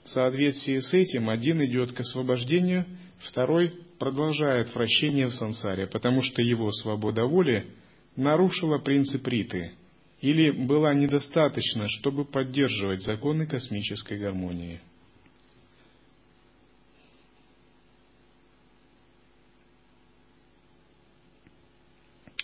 [0.04, 2.86] В соответствии с этим один идет к освобождению,
[3.20, 7.66] второй продолжает вращение в сансаре, потому что его свобода воли
[8.14, 9.72] нарушила принцип Риты
[10.20, 14.80] или была недостаточна, чтобы поддерживать законы космической гармонии.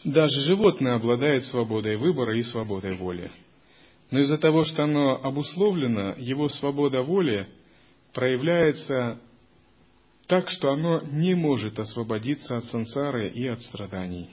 [0.04, 3.32] Даже животное обладает свободой выбора и свободой воли.
[4.10, 7.48] Но из-за того, что оно обусловлено, его свобода воли
[8.12, 9.18] проявляется
[10.26, 14.28] так, что оно не может освободиться от сансары и от страданий.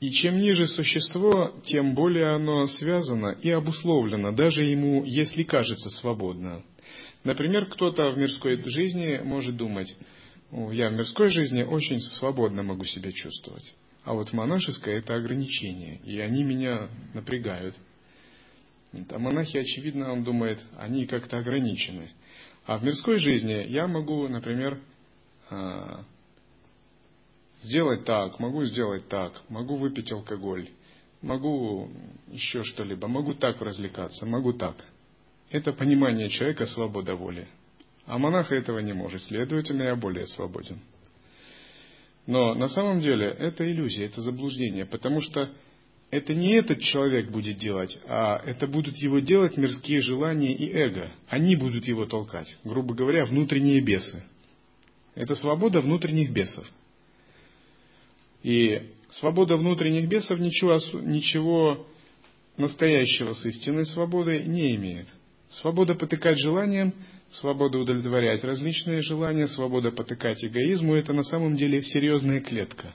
[0.00, 6.62] И чем ниже существо, тем более оно связано и обусловлено, даже ему, если кажется свободно.
[7.22, 9.96] Например, кто-то в мирской жизни может думать,
[10.50, 16.00] я в мирской жизни очень свободно могу себя чувствовать, а вот в монашеской это ограничение,
[16.04, 17.74] и они меня напрягают.
[18.92, 22.10] А монахи, очевидно, он думает, они как-то ограничены.
[22.66, 24.80] А в мирской жизни я могу, например,
[25.50, 26.04] а,
[27.64, 30.70] сделать так, могу сделать так, могу выпить алкоголь,
[31.22, 31.90] могу
[32.28, 34.76] еще что-либо, могу так развлекаться, могу так.
[35.50, 37.48] Это понимание человека свобода воли.
[38.06, 40.80] А монаха этого не может, следовательно, я более свободен.
[42.26, 45.50] Но на самом деле это иллюзия, это заблуждение, потому что
[46.10, 51.12] это не этот человек будет делать, а это будут его делать мирские желания и эго.
[51.28, 52.56] Они будут его толкать.
[52.62, 54.22] Грубо говоря, внутренние бесы.
[55.14, 56.66] Это свобода внутренних бесов.
[58.44, 61.86] И свобода внутренних бесов ничего, ничего
[62.58, 65.08] настоящего с истинной свободой не имеет.
[65.48, 66.92] Свобода потыкать желанием,
[67.32, 72.94] свобода удовлетворять различные желания, свобода потыкать эгоизму– это на самом деле серьезная клетка.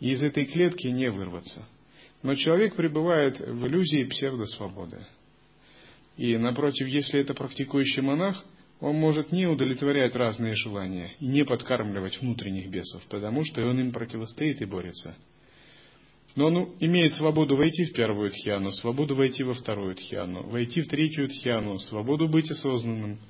[0.00, 1.64] И из этой клетки не вырваться.
[2.24, 5.06] Но человек пребывает в иллюзии псевдосвободы.
[6.16, 8.44] И напротив, если это практикующий монах–
[8.82, 13.92] он может не удовлетворять разные желания и не подкармливать внутренних бесов, потому что он им
[13.92, 15.14] противостоит и борется.
[16.34, 20.88] Но он имеет свободу войти в первую тхьяну, свободу войти во вторую тхьяну, войти в
[20.88, 23.20] третью тхьяну, свободу быть осознанным,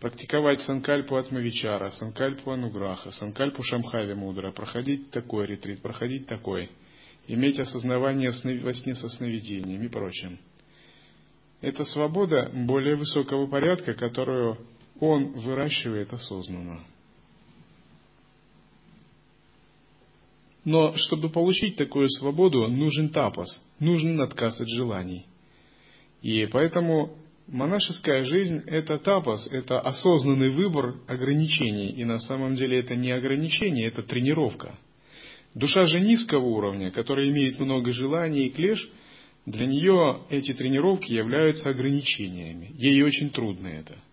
[0.00, 6.68] практиковать санкальпу атмавичара, санкальпу ануграха, санкальпу шамхави мудра, проходить такой ретрит, проходить такой,
[7.26, 10.38] иметь осознавание во сне со сновидением и прочим.
[11.64, 14.58] Это свобода более высокого порядка, которую
[15.00, 16.84] он выращивает осознанно.
[20.66, 23.48] Но чтобы получить такую свободу, нужен тапос,
[23.80, 25.24] нужен отказ от желаний.
[26.20, 31.92] И поэтому монашеская жизнь– это тапос, это осознанный выбор ограничений.
[31.92, 34.78] И на самом деле это не ограничение, это тренировка.
[35.54, 38.86] Душа же низкого уровня, которая имеет много желаний и клеш,
[39.46, 42.70] для нее эти тренировки являются ограничениями.
[42.74, 43.96] Ей очень трудно это–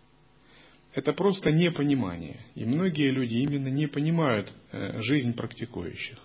[0.94, 2.38] это просто непонимание.
[2.56, 6.17] И многие люди именно не понимают э, жизнь практикующих.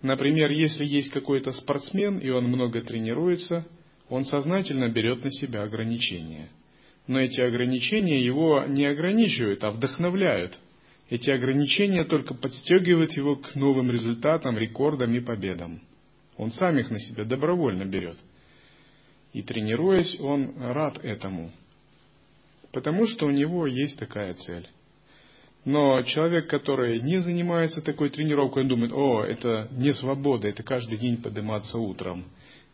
[0.00, 3.66] Например, если есть какой-то спортсмен, и он много тренируется,
[4.08, 6.48] он сознательно берет на себя ограничения.
[7.06, 10.58] Но эти ограничения его не ограничивают, а вдохновляют.
[11.10, 15.82] Эти ограничения только подстегивают его к новым результатам, рекордам и победам.
[16.36, 18.18] Он сам их на себя добровольно берет.
[19.32, 21.50] И тренируясь, он рад этому–
[22.74, 24.68] потому что у него есть такая цель.
[25.64, 30.98] Но человек, который не занимается такой тренировкой, он думает, о, это не свобода, это каждый
[30.98, 32.26] день подниматься утром,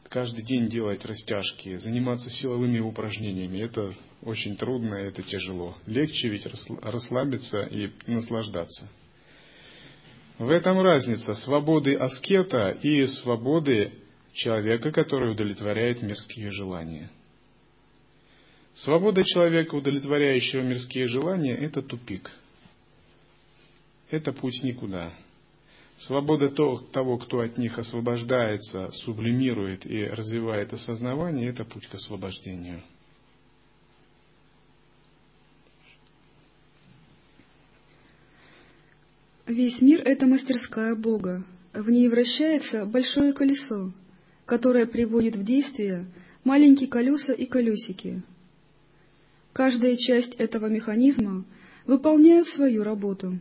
[0.09, 3.59] каждый день делать растяжки, заниматься силовыми упражнениями.
[3.59, 3.93] Это
[4.23, 5.77] очень трудно, это тяжело.
[5.87, 6.49] Легче ведь
[6.83, 8.89] расслабиться и наслаждаться.
[10.41, 13.93] В этом разница свободы аскета и свободы
[14.33, 17.09] человека, который удовлетворяет мирские желания–
[18.75, 22.31] Свобода человека, удовлетворяющего мирские желания, это тупик.
[24.11, 25.13] Это путь никуда.
[25.99, 32.83] Свобода того, кто от них освобождается, сублимирует и развивает осознавание, это путь к освобождению.
[39.51, 41.45] Весь мир– это мастерская Бога.
[41.75, 43.93] В ней вращается большое колесо,
[44.47, 46.07] которое приводит в действие
[46.45, 48.23] маленькие колеса и колесики–
[49.53, 51.45] Каждая часть этого механизма
[51.87, 53.39] выполняет свою работу.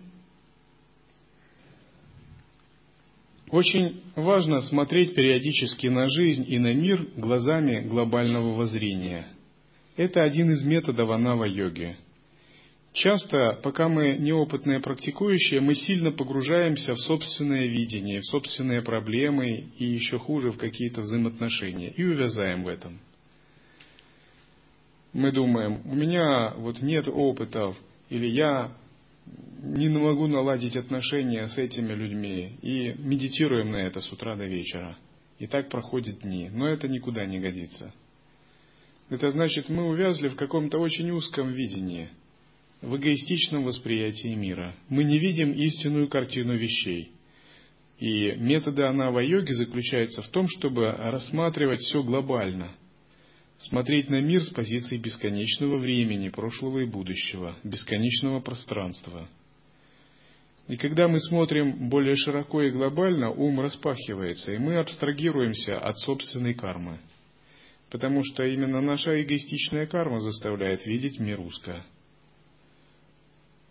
[3.51, 9.27] Очень важно смотреть периодически на жизнь и на мир глазами глобального воззрения.
[9.95, 11.95] Это один из методов анава-йоги.
[12.91, 19.85] Часто, пока мы неопытные практикующие, мы сильно погружаемся в собственное видение, в собственные проблемы и
[19.85, 22.99] еще хуже в какие-то взаимоотношения и увязаем в этом–
[25.13, 27.75] мы думаем, у меня вот нет опытов,
[28.09, 28.71] или я
[29.61, 34.97] не могу наладить отношения с этими людьми, и медитируем на это с утра до вечера.
[35.39, 37.93] И так проходят дни, но это никуда не годится.
[39.09, 42.09] Это значит, мы увязли в каком-то очень узком видении,
[42.81, 44.75] в эгоистичном восприятии мира.
[44.89, 47.11] Мы не видим истинную картину вещей.
[47.99, 52.75] И методы анава-йоги заключаются в том, чтобы рассматривать все глобально–
[53.59, 59.27] смотреть на мир с позиции бесконечного времени, прошлого и будущего, бесконечного пространства.
[60.67, 66.53] И когда мы смотрим более широко и глобально, ум распахивается, и мы абстрагируемся от собственной
[66.53, 66.99] кармы.
[67.89, 71.83] Потому что именно наша эгоистичная карма заставляет видеть мир узко.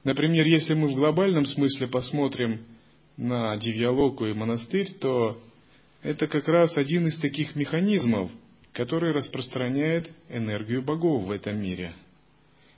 [0.05, 2.65] Например, если мы в глобальном смысле посмотрим
[3.17, 5.41] на Дивьялоку и монастырь, то
[6.03, 8.31] это как раз один из таких механизмов,
[8.73, 11.95] который распространяет энергию богов в этом мире.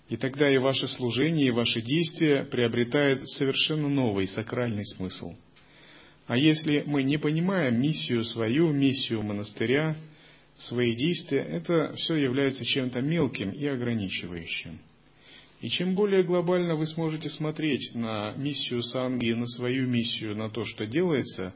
[0.08, 5.34] И тогда и ваше служение, и ваши действия приобретают совершенно новый сакральный смысл.
[6.26, 9.96] А если мы не понимаем миссию свою, миссию монастыря,
[10.58, 14.78] свои действия, это все является чем-то мелким и ограничивающим.
[15.60, 20.64] И чем более глобально вы сможете смотреть на миссию Санги, на свою миссию, на то,
[20.64, 21.54] что делается,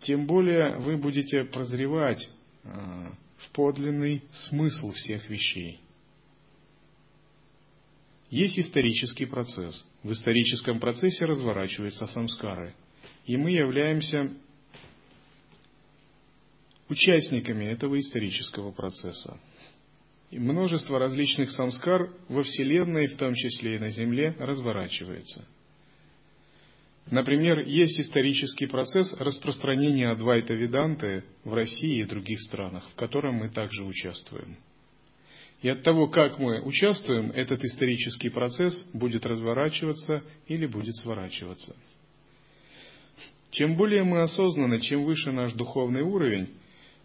[0.00, 2.28] тем более вы будете прозревать
[2.64, 5.80] а, в подлинный смысл всех вещей.
[8.28, 9.86] Есть исторический процесс.
[10.02, 12.74] В историческом процессе разворачиваются самскары.
[13.26, 14.30] И мы являемся
[16.88, 19.40] участниками этого исторического процесса.
[20.34, 25.46] И множество различных самскар во Вселенной, в том числе и на Земле, разворачивается.
[27.08, 33.48] Например, есть исторический процесс распространения Адвайта Веданты в России и других странах, в котором мы
[33.48, 34.56] также участвуем.
[35.62, 41.76] И от того, как мы участвуем, этот исторический процесс будет разворачиваться или будет сворачиваться.
[43.52, 46.48] Чем более мы осознаны, чем выше наш духовный уровень,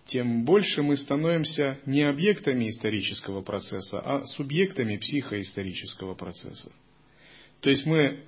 [0.09, 6.71] тем больше мы становимся не объектами исторического процесса, а субъектами психоисторического процесса.
[7.61, 8.23] То есть мы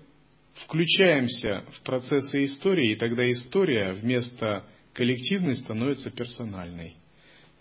[0.66, 6.98] включаемся в процессы истории, и тогда история вместо коллективной становится персональной.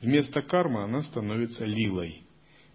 [0.01, 2.23] Вместо кармы она становится лилой.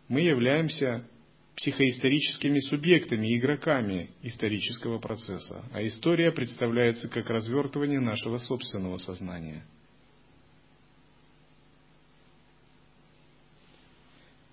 [0.07, 1.07] Мы являемся
[1.55, 9.63] психоисторическими субъектами, игроками исторического процесса, а история представляется как развертывание нашего собственного сознания–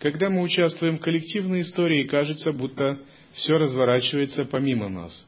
[0.03, 2.99] Когда мы участвуем в коллективной истории, кажется, будто
[3.35, 5.25] все разворачивается помимо нас.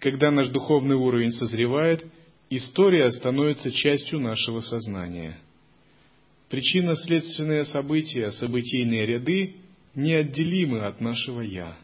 [0.00, 2.04] Когда наш духовный уровень созревает,
[2.50, 5.38] история становится частью нашего сознания.
[6.50, 9.54] Причинно-следственные события, событийные ряды
[9.94, 11.78] неотделимы от нашего «я».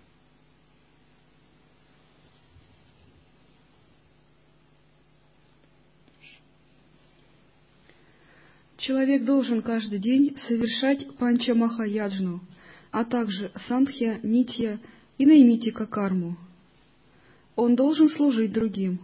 [8.81, 12.41] Человек должен каждый день совершать панча махаяджну,
[12.91, 14.79] а также сандхья, нитья
[15.19, 16.39] и наймитика карму.
[17.57, 18.99] Он должен служить другим.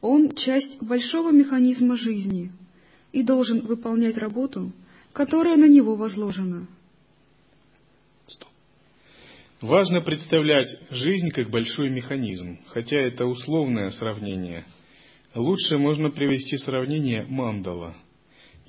[0.00, 2.50] Он часть большого механизма жизни
[3.12, 4.72] и должен выполнять работу,
[5.12, 6.66] которая на него возложена.
[9.60, 14.64] Важно представлять жизнь как большой механизм, хотя это условное сравнение.
[15.36, 17.94] Лучше можно привести сравнение мандала–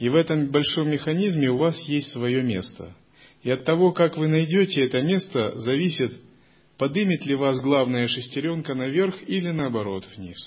[0.02, 2.96] и в этом большом механизме у вас есть свое место.
[3.44, 6.12] И от того, как вы найдете это место, зависит,
[6.80, 10.38] подымет ли вас главная шестеренка наверх или наоборот вниз.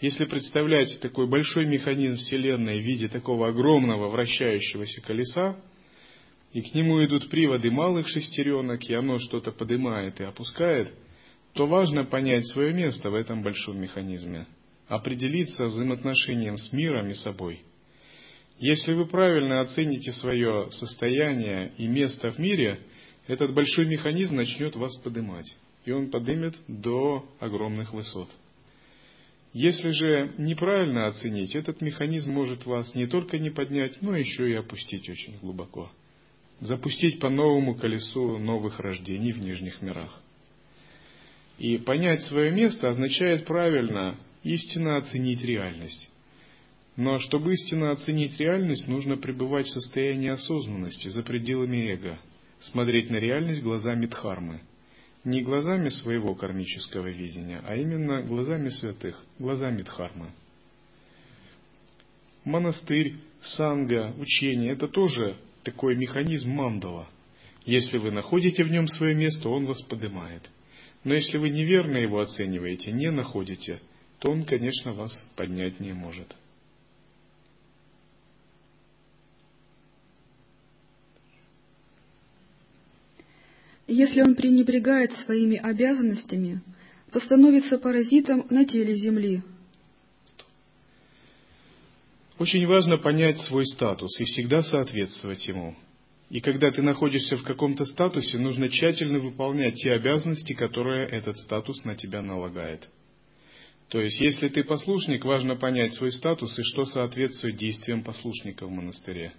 [0.00, 5.56] Если представлять такой большой механизм Вселенной в виде такого огромного вращающегося колеса,
[6.52, 10.92] и к нему идут приводы малых шестеренок, и оно что-то поднимает и опускает,
[11.52, 14.48] то важно понять свое место в этом большом механизме,
[14.88, 17.62] определиться взаимоотношением с миром и собой–
[18.58, 22.80] если вы правильно оцените свое состояние и место в мире,
[23.26, 28.30] этот большой механизм начнет вас поднимать, и он поднимет до огромных высот.
[29.52, 34.54] Если же неправильно оценить, этот механизм может вас не только не поднять, но еще и
[34.54, 35.90] опустить очень глубоко.
[36.60, 40.20] Запустить по новому колесу новых рождений в нижних мирах.
[41.58, 46.10] И понять свое место означает правильно, истинно оценить реальность.
[46.96, 52.18] Но чтобы истинно оценить реальность, нужно пребывать в состоянии осознанности за пределами эго,
[52.60, 54.60] смотреть на реальность глазами Дхармы.
[55.24, 60.30] Не глазами своего кармического видения, а именно глазами святых, глазами Дхармы.
[62.44, 67.08] Монастырь, санга, учение– это тоже такой механизм мандала.
[67.64, 70.48] Если вы находите в нем свое место, он вас поднимает.
[71.02, 73.80] Но если вы неверно его оцениваете, не находите,
[74.18, 76.36] то он, конечно, вас поднять не может.
[83.86, 86.62] Если он пренебрегает своими обязанностями,
[87.12, 89.42] то становится паразитом на теле Земли.
[92.38, 95.76] Очень важно понять свой статус и всегда соответствовать ему.
[96.30, 101.84] И когда ты находишься в каком-то статусе, нужно тщательно выполнять те обязанности, которые этот статус
[101.84, 102.88] на тебя налагает.
[103.88, 108.70] То есть, если ты послушник, важно понять свой статус и что соответствует действиям послушника в
[108.70, 109.34] монастыре.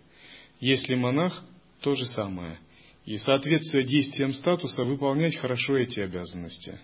[0.62, 1.44] Если монах,
[1.82, 2.60] то же самое.
[3.06, 6.80] И соответствуя действиям статуса, выполнять хорошо эти обязанности.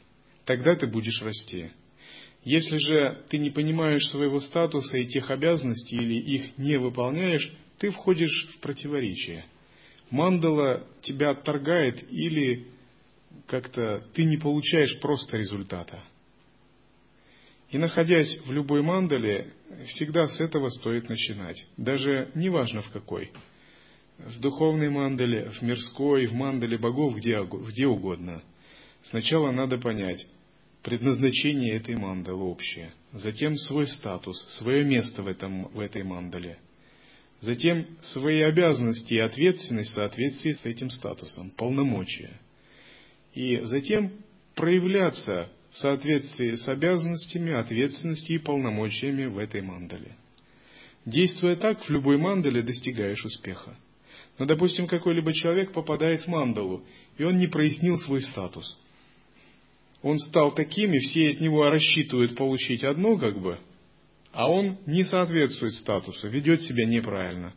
[0.46, 1.72] Тогда ты будешь расти.
[2.44, 7.90] Если же ты не понимаешь своего статуса и тех обязанностей или их не выполняешь, ты
[7.90, 9.46] входишь в противоречие.
[10.12, 12.68] Мандала тебя отторгает или
[13.48, 16.04] как-то ты не получаешь просто результата.
[17.70, 19.54] И находясь в любой мандале,
[19.88, 21.66] всегда с этого стоит начинать.
[21.78, 23.32] Даже неважно в какой.
[24.28, 28.44] В духовной мандале, в мирской, в мандале богов, где, угодно.
[29.04, 30.28] Сначала надо понять
[30.84, 32.94] предназначение этой мандалы общее.
[33.14, 36.60] Затем свой статус, свое место в, этом, в этой мандале.
[37.42, 42.40] Затем свои обязанности и ответственность в соответствии с этим статусом, полномочия.
[43.34, 44.12] И затем
[44.56, 50.16] проявляться в соответствии с обязанностями, ответственностью и полномочиями в этой мандале.
[51.06, 53.76] Действуя так, в любой мандале достигаешь успеха.
[54.38, 56.84] Но, допустим, какой-либо человек попадает в мандалу,
[57.18, 58.78] и он не прояснил свой статус.
[60.02, 63.60] Он стал таким, и все от него рассчитывают получить одно, как бы,
[64.32, 67.54] а он не соответствует статусу, ведет себя неправильно.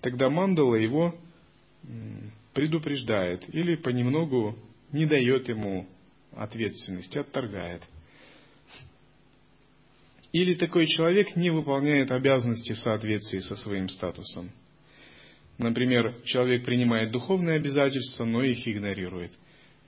[0.00, 1.14] Тогда мандала его
[2.54, 4.56] предупреждает или понемногу
[4.92, 5.86] не дает ему
[6.32, 7.82] ответственности, отторгает.
[10.32, 14.50] Или такой человек не выполняет обязанности в соответствии со своим статусом.
[15.60, 19.30] Например, человек принимает духовные обязательства, но их игнорирует.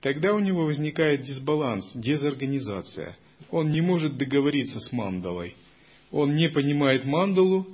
[0.01, 3.17] Тогда у него возникает дисбаланс, дезорганизация.
[3.49, 5.55] Он не может договориться с мандалой.
[6.11, 7.65] Он не понимает мандалу,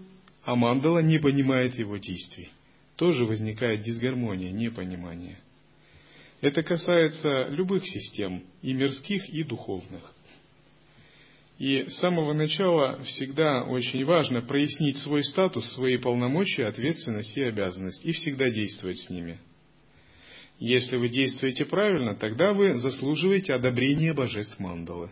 [0.45, 2.47] а мандала не понимает его действий.
[2.95, 5.37] Тоже возникает дисгармония, непонимание.
[6.39, 10.13] Это касается любых систем, и мирских, и духовных.
[11.59, 18.03] И с самого начала всегда очень важно прояснить свой статус, свои полномочия, ответственность и обязанность,
[18.03, 19.39] и всегда действовать с ними.
[20.57, 25.11] Если вы действуете правильно, тогда вы заслуживаете одобрения божеств мандалы.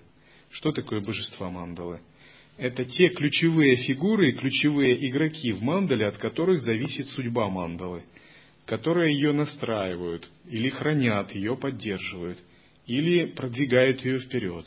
[0.49, 1.99] Что такое божества мандалы?
[2.57, 8.03] Это те ключевые фигуры и ключевые игроки в мандале, от которых зависит судьба мандалы–
[8.67, 12.37] которые ее настраивают, или хранят ее, поддерживают,
[12.85, 14.65] или продвигают ее вперед.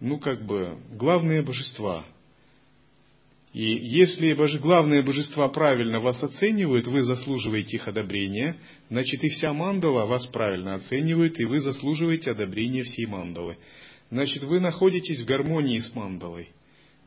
[0.00, 2.06] Ну, как бы, главные божества.
[3.52, 8.56] И если главные божества правильно вас оценивают, вы заслуживаете их одобрения,
[8.88, 13.58] значит и вся мандала вас правильно оценивает, и вы заслуживаете одобрения всей мандалы.
[14.10, 16.48] Значит, вы находитесь в гармонии с мандалой.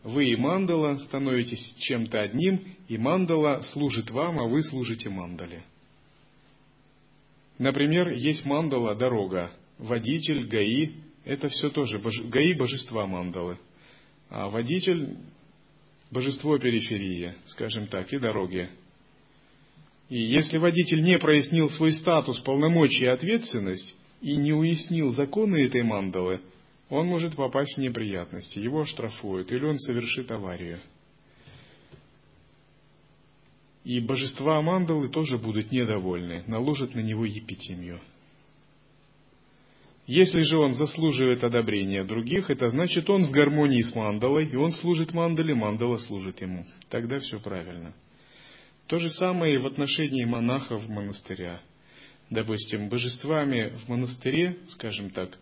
[0.04, 5.64] Вы и мандала становитесь чем-то одним, и мандала служит вам, а вы служите мандале.
[7.58, 10.91] Например, есть мандала, дорога, водитель, ГАИ,
[11.26, 13.58] это все тоже, ГАИ– божества мандалы,
[14.30, 15.18] а водитель–
[16.12, 18.70] божество периферии, скажем так, и дороги.
[20.10, 25.84] И если водитель не прояснил свой статус, полномочия и ответственность, и не уяснил законы этой
[25.84, 26.42] мандалы,
[26.90, 30.80] он может попасть в неприятности, его оштрафуют, или он совершит аварию–
[33.84, 38.00] и божества мандалы тоже будут недовольны, наложат на него епитимию.
[40.06, 44.72] Если же он заслуживает одобрения других, это значит, он в гармонии с мандалой, и он
[44.72, 46.66] служит мандале, мандала служит ему.
[46.89, 47.93] Тогда все правильно.
[48.88, 51.62] То же самое и в отношении монахов монастыря.
[52.30, 55.38] Допустим, божествами в монастыре, скажем так,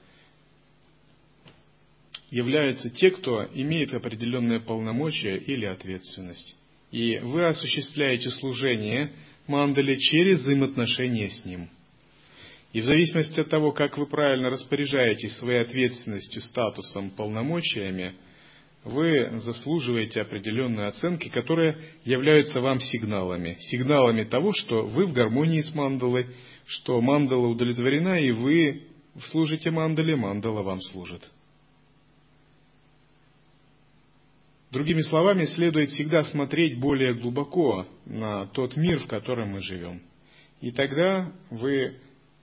[2.30, 6.56] являются те, кто имеет определенное полномочия или ответственность
[6.92, 9.14] и вы осуществляете служение
[9.48, 11.70] мандале через взаимоотношения с ним.
[12.74, 18.16] И в зависимости от того, как вы правильно распоряжаетесь своей ответственностью, статусом, полномочиями,
[18.84, 23.58] вы заслуживаете определенной оценки, которые являются вам сигналами.
[23.60, 26.28] Сигналами того, что вы в гармонии с мандалой,
[26.66, 28.84] что мандала удовлетворена, и вы
[29.26, 31.30] служите мандале, мандала вам служит.
[34.72, 40.02] Другими словами, следует всегда смотреть более глубоко на тот мир, в котором мы живем.
[40.62, 41.98] И тогда вы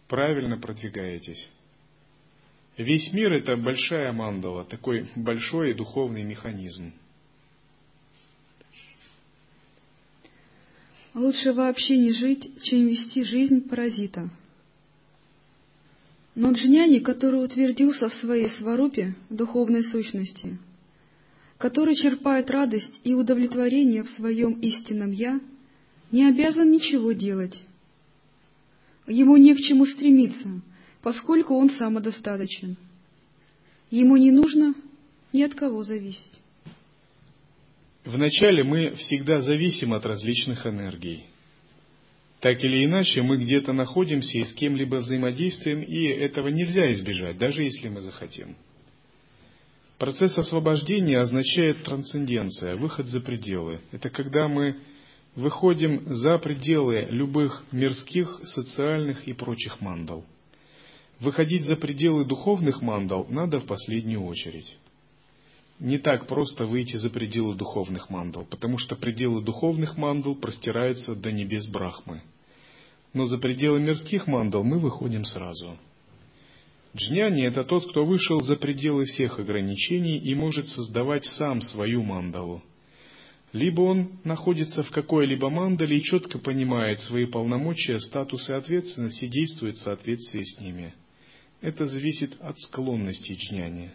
[0.09, 1.49] правильно продвигаетесь.
[2.77, 6.93] Весь мир– это большая мандала, такой большой духовный механизм.
[11.15, 14.31] Лучше вообще не жить, чем вести жизнь паразита.
[16.35, 20.59] Но джняни, который утвердился в своей сварупе, духовной сущности–
[21.59, 25.41] который черпает радость и удовлетворение в своем истинном «Я»,
[26.11, 27.61] не обязан ничего делать.
[29.09, 30.61] Ему не к чему стремиться,
[31.03, 32.77] поскольку он самодостаточен.
[33.91, 34.75] Ему не нужно
[35.33, 36.27] ни от кого зависеть.
[38.05, 41.25] Вначале мы всегда зависим от различных энергий.
[42.41, 47.65] Так или иначе, мы где-то находимся и с кем-либо взаимодействуем, и этого нельзя избежать, даже
[47.65, 48.57] если мы захотим.
[49.99, 53.81] Процесс освобождения означает трансценденция, выход за пределы.
[53.91, 54.77] Это когда мы
[55.39, 60.25] выходим за пределы любых мирских, социальных и прочих мандал.
[61.21, 64.77] Выходить за пределы духовных мандал надо в последнюю очередь.
[65.79, 71.31] Не так просто выйти за пределы духовных мандал, потому что пределы духовных мандал простираются до
[71.31, 72.23] небес Брахмы.
[73.13, 75.79] Но за пределы мирских мандал мы выходим сразу–
[76.97, 82.63] Джняни– это тот, кто вышел за пределы всех ограничений и может создавать сам свою мандалу.
[83.53, 89.29] Либо он находится в какой-либо мандале и четко понимает свои полномочия, статус и ответственность и
[89.29, 90.95] действует в соответствии с ними.
[91.61, 93.91] Это зависит от склонности джняни.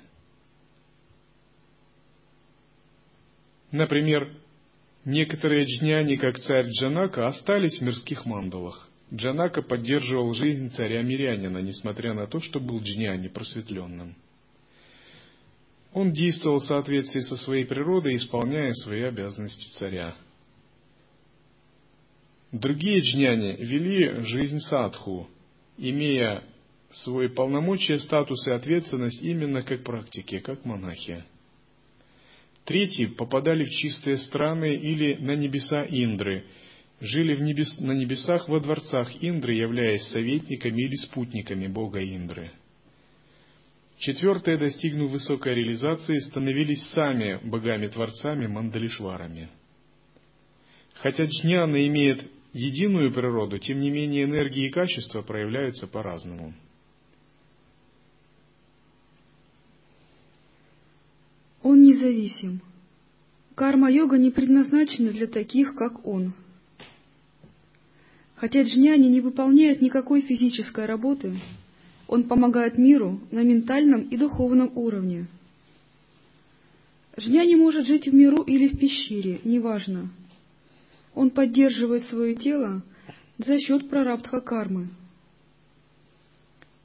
[3.72, 4.32] Например,
[5.06, 8.90] некоторые джняни, как царь Джанака, остались в мирских мандалах.
[9.14, 14.16] Джанака поддерживал жизнь царя-мирянина, несмотря на то, что был джняни просветленным.
[15.94, 20.16] Он действовал в соответствии со своей природой, исполняя свои обязанности царя.
[22.52, 25.28] Другие джняни вели жизнь садху,
[25.78, 26.44] имея
[26.92, 31.24] свои полномочия, статус и ответственность именно как практики, как монахи.
[32.66, 36.46] Третьи попадали в чистые страны или на небеса Индры–
[37.04, 42.52] жили в небес, на небесах во дворцах Индры, являясь советниками или спутниками бога Индры.
[44.04, 49.50] Четвертые, достигнув высокой реализации, становились сами богами-творцами Мандалишварами.
[50.96, 56.54] Хотя джняна имеет единую природу, тем не менее энергии и качества проявляются по-разному.
[61.62, 62.60] Он независим.
[63.56, 66.34] Карма-йога не предназначена для таких, как он–
[68.44, 71.40] Хотя джняни не выполняет никакой физической работы,
[72.14, 75.26] он помогает миру на ментальном и духовном уровне.
[77.18, 80.12] Жняни может жить в миру или в пещере, неважно.
[81.16, 82.84] Он поддерживает свое тело
[83.40, 84.90] за счет прарабдха кармы.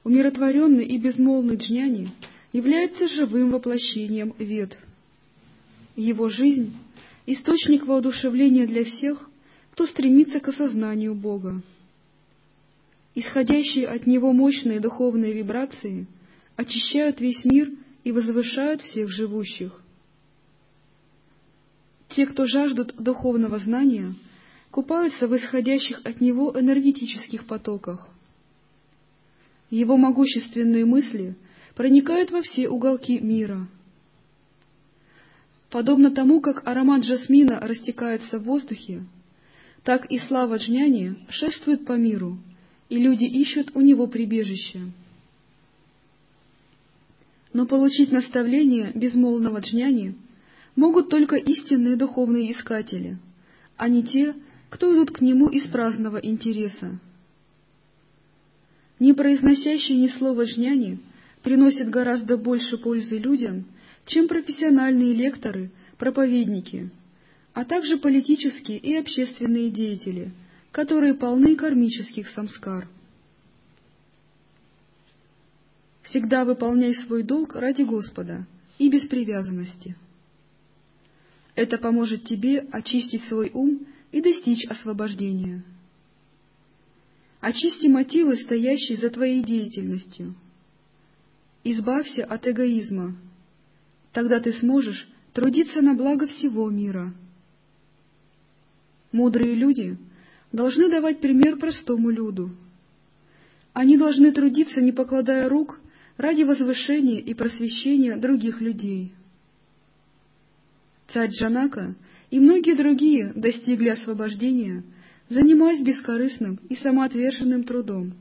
[0.03, 2.09] Умиротворенный и безмолвный джняни
[2.55, 4.79] является живым воплощением вед.
[5.95, 6.75] Его жизнь–
[7.27, 9.29] источник воодушевления для всех,
[9.73, 11.61] кто стремится к осознанию Бога.
[13.21, 16.07] Исходящие от Него мощные духовные вибрации
[16.55, 17.69] очищают весь мир
[18.05, 19.83] и возвышают всех живущих.
[22.11, 24.15] Те, кто жаждут духовного знания,
[24.71, 28.09] купаются в исходящих от Него энергетических потоках.
[29.69, 31.35] Его могущественные мысли
[31.75, 33.67] проникают во все уголки мира.
[35.71, 39.05] Подобно тому, как аромат жасмина растекается в воздухе,
[39.83, 42.39] так и слава Джняни шествует по миру,
[42.89, 44.81] и люди ищут у него прибежище.
[47.53, 50.15] Но получить наставление безмолвного Джняни
[50.77, 53.19] могут только истинные духовные искатели,
[53.77, 54.35] а не те,
[54.71, 56.99] кто идут к нему из праздного интереса.
[58.99, 60.99] Не произносящий ни слова Джняни
[61.43, 63.65] приносит гораздо больше пользы людям,
[64.07, 66.91] чем профессиональные лекторы, проповедники—
[67.59, 70.31] а также политические и общественные деятели,
[70.73, 72.89] которые полны кармических самскар.
[76.03, 78.47] Всегда выполняй свой долг ради Господа
[78.79, 79.97] и без привязанности.
[81.55, 85.65] Это поможет тебе очистить свой ум и достичь освобождения.
[87.41, 90.35] Очисти мотивы, стоящие за твоей деятельностью.
[91.63, 93.17] Избавься от эгоизма.
[94.13, 97.15] Тогда ты сможешь трудиться на благо всего мира.
[99.13, 99.99] Мудрые люди
[100.53, 102.51] должны давать пример простому люду.
[103.73, 105.81] Они должны трудиться, не покладая рук,
[106.17, 109.13] ради возвышения и просвещения других людей.
[111.13, 111.95] Царь Джанака
[112.31, 114.83] и многие другие достигли освобождения,
[115.29, 118.15] занимаясь бескорыстным и самоотверженным трудом.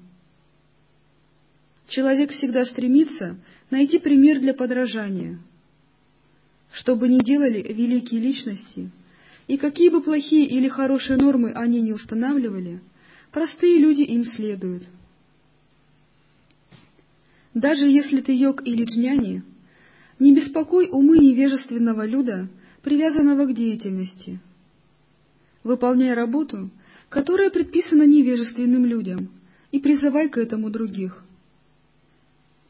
[1.88, 3.38] Человек всегда стремится
[3.72, 5.40] найти пример для подражания.
[6.72, 8.92] Что бы ни делали великие личности—
[9.48, 12.82] и какие бы плохие или хорошие нормы они не устанавливали,
[13.32, 14.84] простые люди им следуют.
[17.54, 19.44] Даже если ты йог или джняни,
[20.20, 22.50] не беспокой умы невежественного люда,
[22.82, 24.40] привязанного к деятельности.
[25.64, 26.70] Выполняй работу,
[27.10, 29.30] которая предписана невежественным людям,
[29.72, 31.24] и призывай к этому других.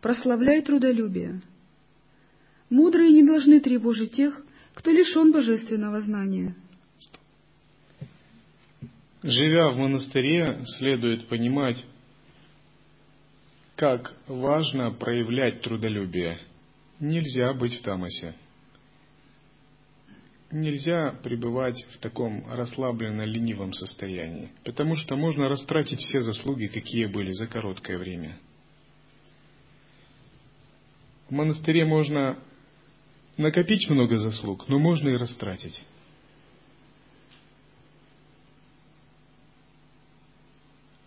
[0.01, 1.41] Прославляй трудолюбие.
[2.69, 4.41] Мудрые не должны тревожить тех,
[4.73, 6.55] кто лишен божественного знания.
[9.23, 11.83] Живя в монастыре, следует понимать,
[13.75, 16.39] как важно проявлять трудолюбие.
[16.99, 18.35] Нельзя быть в тамосе.
[20.51, 27.47] Нельзя пребывать в таком расслабленно-ленивом состоянии, потому что можно растратить все заслуги, какие были за
[27.47, 28.37] короткое время.
[31.27, 32.39] В монастыре можно
[33.35, 35.83] накопить много заслуг, но можно и растратить.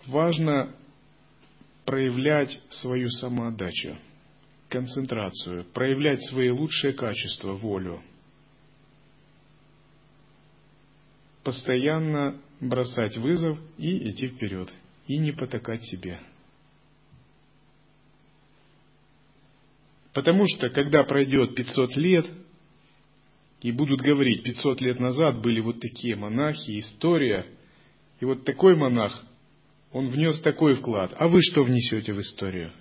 [0.06, 0.74] Важно
[1.84, 3.96] проявлять свою самоотдачу,
[4.68, 8.00] концентрацию, проявлять свои лучшие качества, волю.
[11.42, 14.72] Постоянно бросать вызов и идти вперед,
[15.06, 16.20] и не потакать себе.
[20.12, 22.26] Потому что, когда пройдет 500 лет,
[23.62, 27.46] и будут говорить, 500 лет назад были вот такие монахи, история,
[28.18, 29.24] и вот такой монах,
[29.92, 32.72] он внес такой вклад, а вы что внесете в историю?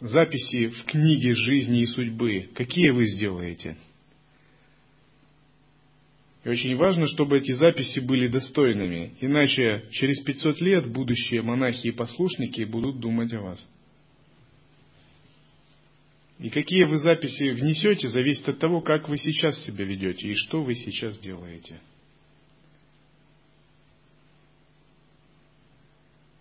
[0.00, 3.76] Записи в книге жизни и судьбы, какие вы сделаете?
[6.44, 11.92] И очень важно, чтобы эти записи были достойными, иначе через 500 лет будущие монахи и
[11.92, 13.68] послушники будут думать о вас.
[16.38, 20.62] И какие вы записи внесете, зависит от того, как вы сейчас себя ведете и что
[20.62, 21.78] вы сейчас делаете.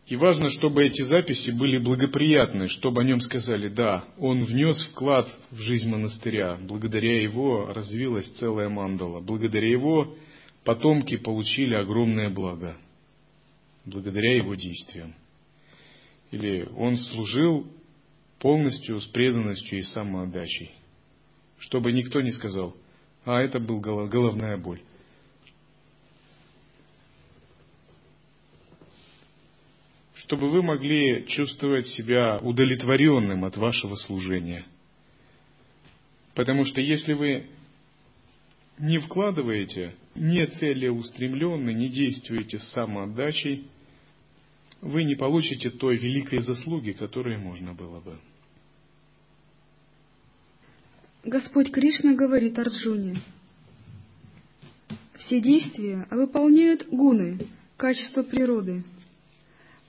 [0.09, 5.27] И важно, чтобы эти записи были благоприятны, чтобы о нем сказали, да, он внес вклад
[5.51, 10.15] в жизнь монастыря, благодаря его развилась целая мандала, благодаря его
[10.63, 12.75] потомки получили огромное благо,
[13.85, 15.13] благодаря его действиям.
[16.31, 17.67] Или он служил
[18.39, 20.71] полностью с преданностью и самоотдачей,
[21.59, 22.75] чтобы никто не сказал,
[23.25, 24.81] а это был головная боль.
[30.29, 34.63] Чтобы вы могли чувствовать себя удовлетворенным от вашего служения.
[36.35, 37.47] Потому что если вы
[38.77, 43.67] не вкладываете, не целеустремленны, не действуете с самоотдачей,
[44.81, 48.19] вы не получите той великой заслуги, которой можно было бы.
[51.23, 53.19] Господь Кришна говорит Арджуне,
[55.15, 58.83] все действия выполняют гуны, качество природы.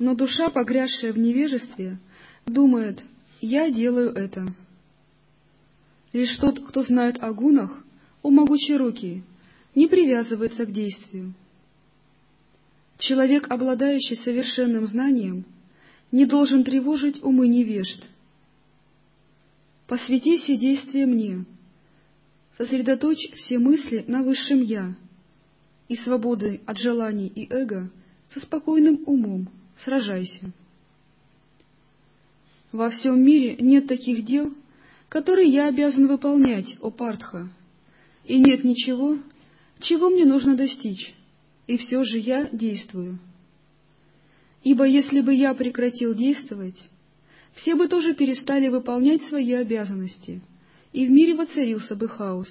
[0.00, 1.98] Но душа, погрязшая в невежестве,
[2.46, 3.04] думает,
[3.42, 4.46] я делаю это.
[6.14, 7.84] Лишь тот, кто знает о гунах,
[8.22, 9.22] о могучей руки,
[9.74, 11.34] не привязывается к действию.
[12.96, 15.44] Человек, обладающий совершенным знанием,
[16.10, 18.08] не должен тревожить умы невежд.
[19.86, 21.44] Посвяти все действия мне,
[22.56, 24.96] сосредоточь все мысли на высшем «Я»
[25.88, 27.90] и свободы от желаний и эго
[28.30, 29.50] со спокойным умом
[29.84, 30.52] сражайся.
[32.72, 34.54] Во всем мире нет таких дел,
[35.08, 37.48] которые я обязан выполнять, о Партха,
[38.24, 39.18] и нет ничего,
[39.80, 41.14] чего мне нужно достичь
[41.70, 43.20] и все же я действую.
[44.64, 46.76] Ибо если бы я прекратил действовать,
[47.54, 50.40] все бы тоже перестали выполнять свои обязанности,
[50.92, 52.48] и в мире воцарился бы хаос.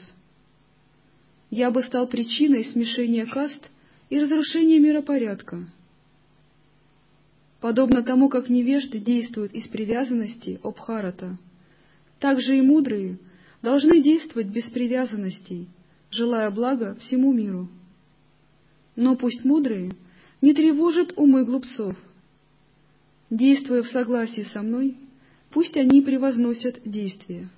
[1.50, 3.70] Я бы стал причиной смешения каст
[4.10, 5.68] и разрушения миропорядка.
[7.60, 11.38] Подобно тому, как невежды действуют из привязанности обхарата,
[12.20, 13.20] так же и мудрые
[13.62, 15.68] должны действовать без привязанностей,
[16.10, 17.68] желая блага всему миру.
[18.96, 19.92] Но пусть мудрые
[20.42, 21.98] не тревожат умы глупцов.
[23.30, 24.96] Действуя в согласии со мной,
[25.50, 27.50] пусть они превозносят действия.